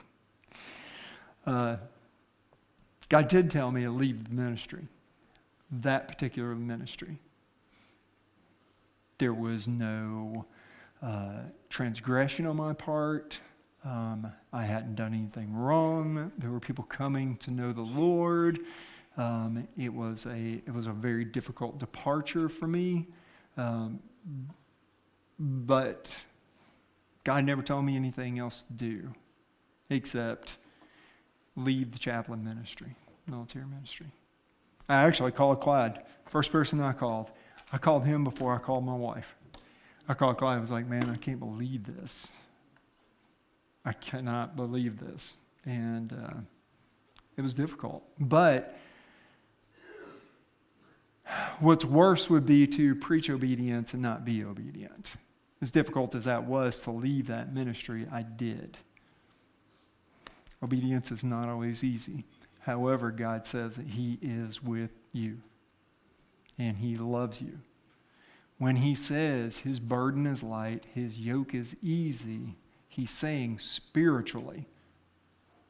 Uh, 1.48 1.78
God 3.08 3.26
did 3.26 3.50
tell 3.50 3.70
me 3.70 3.84
to 3.84 3.90
leave 3.90 4.28
the 4.28 4.34
ministry, 4.34 4.86
that 5.70 6.06
particular 6.06 6.54
ministry. 6.54 7.16
There 9.16 9.32
was 9.32 9.66
no 9.66 10.44
uh, 11.02 11.44
transgression 11.70 12.44
on 12.44 12.56
my 12.56 12.74
part. 12.74 13.40
Um, 13.82 14.30
I 14.52 14.64
hadn't 14.64 14.96
done 14.96 15.14
anything 15.14 15.54
wrong. 15.54 16.30
There 16.36 16.50
were 16.50 16.60
people 16.60 16.84
coming 16.84 17.34
to 17.38 17.50
know 17.50 17.72
the 17.72 17.80
Lord. 17.80 18.58
Um, 19.16 19.66
it 19.78 19.94
was 19.94 20.26
a 20.26 20.60
it 20.66 20.74
was 20.74 20.86
a 20.86 20.92
very 20.92 21.24
difficult 21.24 21.78
departure 21.78 22.50
for 22.50 22.68
me, 22.68 23.06
um, 23.56 24.00
but 25.38 26.26
God 27.24 27.44
never 27.44 27.62
told 27.62 27.86
me 27.86 27.96
anything 27.96 28.38
else 28.38 28.60
to 28.64 28.72
do, 28.74 29.14
except 29.88 30.58
leave 31.58 31.92
the 31.92 31.98
chaplain 31.98 32.44
ministry, 32.44 32.94
military 33.26 33.66
ministry. 33.66 34.06
I 34.88 35.04
actually 35.04 35.32
called 35.32 35.60
Clyde, 35.60 36.02
first 36.26 36.50
person 36.50 36.80
I 36.80 36.92
called. 36.92 37.30
I 37.72 37.78
called 37.78 38.04
him 38.04 38.24
before 38.24 38.54
I 38.54 38.58
called 38.58 38.84
my 38.84 38.94
wife. 38.94 39.36
I 40.08 40.14
called 40.14 40.38
Clyde. 40.38 40.56
I 40.56 40.60
was 40.60 40.70
like, 40.70 40.86
man, 40.86 41.10
I 41.10 41.16
can't 41.16 41.38
believe 41.38 41.84
this. 41.84 42.32
I 43.84 43.92
cannot 43.92 44.56
believe 44.56 44.98
this. 44.98 45.36
And 45.66 46.12
uh, 46.12 46.40
it 47.36 47.42
was 47.42 47.52
difficult. 47.52 48.02
But 48.18 48.78
what's 51.60 51.84
worse 51.84 52.30
would 52.30 52.46
be 52.46 52.66
to 52.68 52.94
preach 52.94 53.28
obedience 53.28 53.92
and 53.92 54.02
not 54.02 54.24
be 54.24 54.42
obedient. 54.44 55.16
As 55.60 55.70
difficult 55.70 56.14
as 56.14 56.24
that 56.24 56.44
was 56.44 56.80
to 56.82 56.90
leave 56.90 57.26
that 57.26 57.52
ministry, 57.52 58.06
I 58.10 58.22
did. 58.22 58.78
Obedience 60.62 61.10
is 61.12 61.22
not 61.22 61.48
always 61.48 61.84
easy. 61.84 62.24
However, 62.60 63.10
God 63.10 63.46
says 63.46 63.76
that 63.76 63.86
He 63.88 64.18
is 64.20 64.62
with 64.62 65.06
you 65.12 65.38
and 66.58 66.78
He 66.78 66.96
loves 66.96 67.40
you. 67.40 67.60
When 68.58 68.76
He 68.76 68.94
says 68.94 69.58
His 69.58 69.78
burden 69.80 70.26
is 70.26 70.42
light, 70.42 70.86
His 70.94 71.18
yoke 71.18 71.54
is 71.54 71.76
easy, 71.82 72.56
He's 72.88 73.10
saying 73.10 73.58
spiritually. 73.58 74.66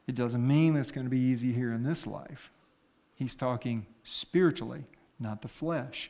It 0.07 0.15
doesn't 0.15 0.45
mean 0.45 0.75
it's 0.75 0.91
going 0.91 1.05
to 1.05 1.11
be 1.11 1.19
easy 1.19 1.53
here 1.53 1.71
in 1.71 1.83
this 1.83 2.07
life. 2.07 2.51
He's 3.13 3.35
talking 3.35 3.85
spiritually, 4.01 4.85
not 5.19 5.43
the 5.43 5.47
flesh. 5.47 6.09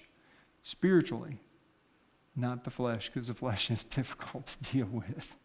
Spiritually, 0.62 1.40
not 2.36 2.64
the 2.64 2.70
flesh, 2.70 3.10
because 3.10 3.28
the 3.28 3.34
flesh 3.34 3.70
is 3.70 3.84
difficult 3.98 4.46
to 4.46 4.72
deal 4.72 4.86
with. 4.86 5.36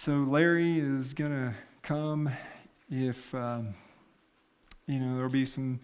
So 0.00 0.18
Larry 0.18 0.78
is 0.78 1.12
going 1.12 1.32
to 1.32 1.54
come 1.82 2.30
if, 2.88 3.34
um, 3.34 3.74
you 4.86 5.00
know, 5.00 5.16
there'll 5.16 5.28
be 5.28 5.44
some 5.44 5.80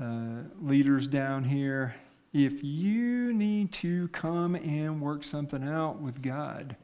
uh, 0.00 0.44
leaders 0.62 1.06
down 1.06 1.44
here. 1.44 1.94
If 2.32 2.64
you 2.64 3.34
need 3.34 3.70
to 3.72 4.08
come 4.08 4.54
and 4.54 5.02
work 5.02 5.22
something 5.22 5.62
out 5.68 6.00
with 6.00 6.22
God, 6.22 6.76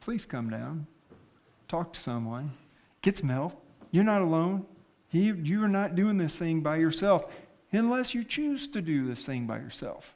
please 0.00 0.26
come 0.26 0.50
down. 0.50 0.86
Talk 1.68 1.94
to 1.94 1.98
someone. 1.98 2.50
Get 3.00 3.16
some 3.16 3.30
help. 3.30 3.64
You're 3.90 4.04
not 4.04 4.20
alone. 4.20 4.66
He, 5.08 5.28
you 5.28 5.64
are 5.64 5.68
not 5.68 5.94
doing 5.94 6.18
this 6.18 6.36
thing 6.36 6.60
by 6.60 6.76
yourself 6.76 7.34
unless 7.72 8.14
you 8.14 8.24
choose 8.24 8.68
to 8.68 8.82
do 8.82 9.06
this 9.06 9.24
thing 9.24 9.46
by 9.46 9.56
yourself. 9.56 10.14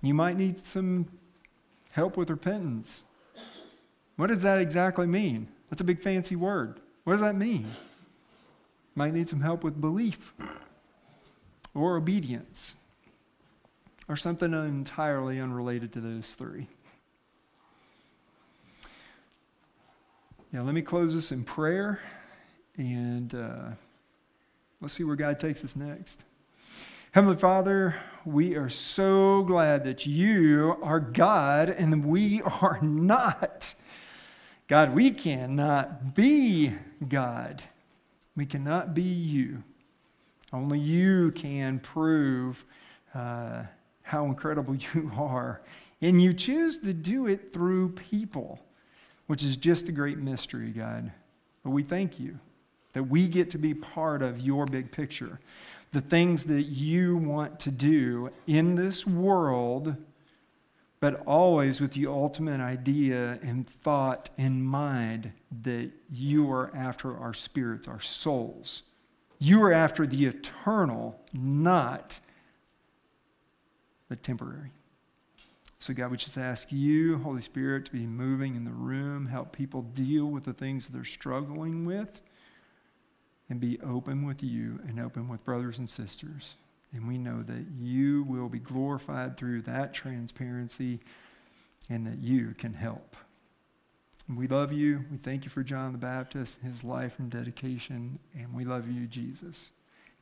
You 0.00 0.14
might 0.14 0.38
need 0.38 0.58
some 0.58 1.08
help 1.90 2.16
with 2.16 2.30
repentance. 2.30 3.04
What 4.22 4.28
does 4.28 4.42
that 4.42 4.60
exactly 4.60 5.08
mean? 5.08 5.48
That's 5.68 5.80
a 5.80 5.84
big 5.84 6.00
fancy 6.00 6.36
word. 6.36 6.78
What 7.02 7.14
does 7.14 7.22
that 7.22 7.34
mean? 7.34 7.66
Might 8.94 9.14
need 9.14 9.28
some 9.28 9.40
help 9.40 9.64
with 9.64 9.80
belief 9.80 10.32
or 11.74 11.96
obedience 11.96 12.76
or 14.08 14.14
something 14.14 14.52
entirely 14.52 15.40
unrelated 15.40 15.92
to 15.94 16.00
those 16.00 16.34
three. 16.34 16.68
Now, 20.52 20.62
let 20.62 20.74
me 20.74 20.82
close 20.82 21.16
this 21.16 21.32
in 21.32 21.42
prayer 21.42 21.98
and 22.76 23.34
uh, 23.34 23.70
let's 24.80 24.94
see 24.94 25.02
where 25.02 25.16
God 25.16 25.40
takes 25.40 25.64
us 25.64 25.74
next. 25.74 26.24
Heavenly 27.10 27.38
Father, 27.38 27.96
we 28.24 28.54
are 28.54 28.68
so 28.68 29.42
glad 29.42 29.82
that 29.82 30.06
you 30.06 30.76
are 30.80 31.00
God 31.00 31.70
and 31.70 32.04
we 32.04 32.40
are 32.42 32.78
not. 32.82 33.74
God, 34.72 34.94
we 34.94 35.10
cannot 35.10 36.14
be 36.14 36.72
God. 37.06 37.62
We 38.34 38.46
cannot 38.46 38.94
be 38.94 39.02
you. 39.02 39.62
Only 40.50 40.78
you 40.78 41.30
can 41.32 41.78
prove 41.78 42.64
uh, 43.14 43.64
how 44.00 44.24
incredible 44.24 44.74
you 44.94 45.12
are. 45.14 45.60
And 46.00 46.22
you 46.22 46.32
choose 46.32 46.78
to 46.78 46.94
do 46.94 47.26
it 47.26 47.52
through 47.52 47.90
people, 47.90 48.64
which 49.26 49.44
is 49.44 49.58
just 49.58 49.90
a 49.90 49.92
great 49.92 50.16
mystery, 50.16 50.70
God. 50.70 51.12
But 51.62 51.72
we 51.72 51.82
thank 51.82 52.18
you 52.18 52.38
that 52.94 53.02
we 53.02 53.28
get 53.28 53.50
to 53.50 53.58
be 53.58 53.74
part 53.74 54.22
of 54.22 54.40
your 54.40 54.64
big 54.64 54.90
picture. 54.90 55.38
The 55.90 56.00
things 56.00 56.44
that 56.44 56.62
you 56.62 57.18
want 57.18 57.60
to 57.60 57.70
do 57.70 58.30
in 58.46 58.76
this 58.76 59.06
world 59.06 59.98
but 61.02 61.20
always 61.26 61.80
with 61.80 61.94
the 61.94 62.06
ultimate 62.06 62.60
idea 62.60 63.36
and 63.42 63.68
thought 63.68 64.30
in 64.38 64.62
mind 64.62 65.32
that 65.62 65.90
you 66.08 66.48
are 66.48 66.70
after 66.76 67.18
our 67.18 67.34
spirits, 67.34 67.88
our 67.88 67.98
souls. 67.98 68.84
You 69.40 69.60
are 69.64 69.72
after 69.72 70.06
the 70.06 70.26
eternal, 70.26 71.20
not 71.32 72.20
the 74.10 74.14
temporary. 74.14 74.70
So, 75.80 75.92
God, 75.92 76.12
we 76.12 76.18
just 76.18 76.38
ask 76.38 76.70
you, 76.70 77.18
Holy 77.18 77.42
Spirit, 77.42 77.86
to 77.86 77.90
be 77.90 78.06
moving 78.06 78.54
in 78.54 78.62
the 78.62 78.70
room, 78.70 79.26
help 79.26 79.50
people 79.50 79.82
deal 79.82 80.26
with 80.26 80.44
the 80.44 80.52
things 80.52 80.86
they're 80.86 81.02
struggling 81.02 81.84
with, 81.84 82.22
and 83.50 83.58
be 83.58 83.80
open 83.80 84.24
with 84.24 84.40
you 84.40 84.78
and 84.86 85.00
open 85.00 85.26
with 85.26 85.44
brothers 85.44 85.80
and 85.80 85.90
sisters. 85.90 86.54
And 86.92 87.08
we 87.08 87.18
know 87.18 87.42
that 87.42 87.64
you 87.78 88.24
will 88.24 88.48
be 88.48 88.58
glorified 88.58 89.36
through 89.36 89.62
that 89.62 89.94
transparency 89.94 91.00
and 91.88 92.06
that 92.06 92.18
you 92.18 92.54
can 92.58 92.74
help. 92.74 93.16
we 94.34 94.46
love 94.46 94.72
you. 94.72 95.04
We 95.10 95.16
thank 95.16 95.44
you 95.44 95.50
for 95.50 95.62
John 95.62 95.92
the 95.92 95.98
Baptist, 95.98 96.60
his 96.62 96.84
life 96.84 97.18
and 97.18 97.30
dedication. 97.30 98.18
And 98.34 98.54
we 98.54 98.64
love 98.64 98.90
you, 98.90 99.06
Jesus. 99.06 99.70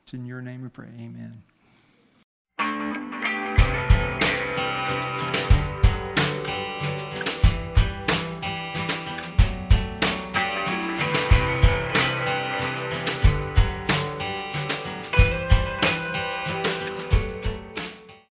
It's 0.03 0.13
in 0.13 0.25
your 0.25 0.41
name 0.41 0.61
we 0.61 0.69
pray. 0.69 0.89
Amen. 0.97 1.43